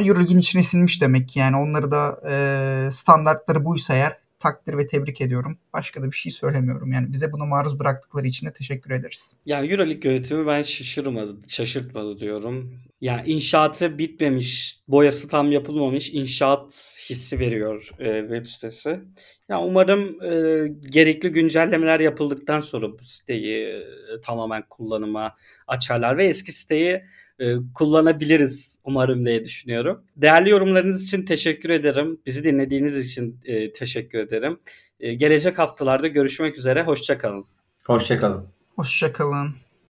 [0.00, 5.20] Euroleague'in içine sinmiş demek ki yani onları da e, standartları buysa eğer takdir ve tebrik
[5.20, 5.58] ediyorum.
[5.72, 6.92] Başka da bir şey söylemiyorum.
[6.92, 9.36] Yani bize bunu maruz bıraktıkları için de teşekkür ederiz.
[9.46, 12.78] Yani Euroleague yönetimi ben şaşırmadı, şaşırtmadı diyorum.
[13.00, 19.00] Yani inşaatı bitmemiş, boyası tam yapılmamış inşaat hissi veriyor e, web sitesi.
[19.48, 25.34] Ya umarım e, gerekli güncellemeler yapıldıktan sonra bu siteyi e, tamamen kullanıma
[25.66, 27.02] açarlar ve eski siteyi
[27.40, 30.02] e, kullanabiliriz umarım diye düşünüyorum.
[30.16, 32.20] Değerli yorumlarınız için teşekkür ederim.
[32.26, 34.58] Bizi dinlediğiniz için e, teşekkür ederim.
[35.00, 36.82] E, gelecek haftalarda görüşmek üzere.
[36.82, 37.44] Hoşçakalın.
[37.86, 38.46] Hoşçakalın.
[38.76, 39.65] Hoşçakalın.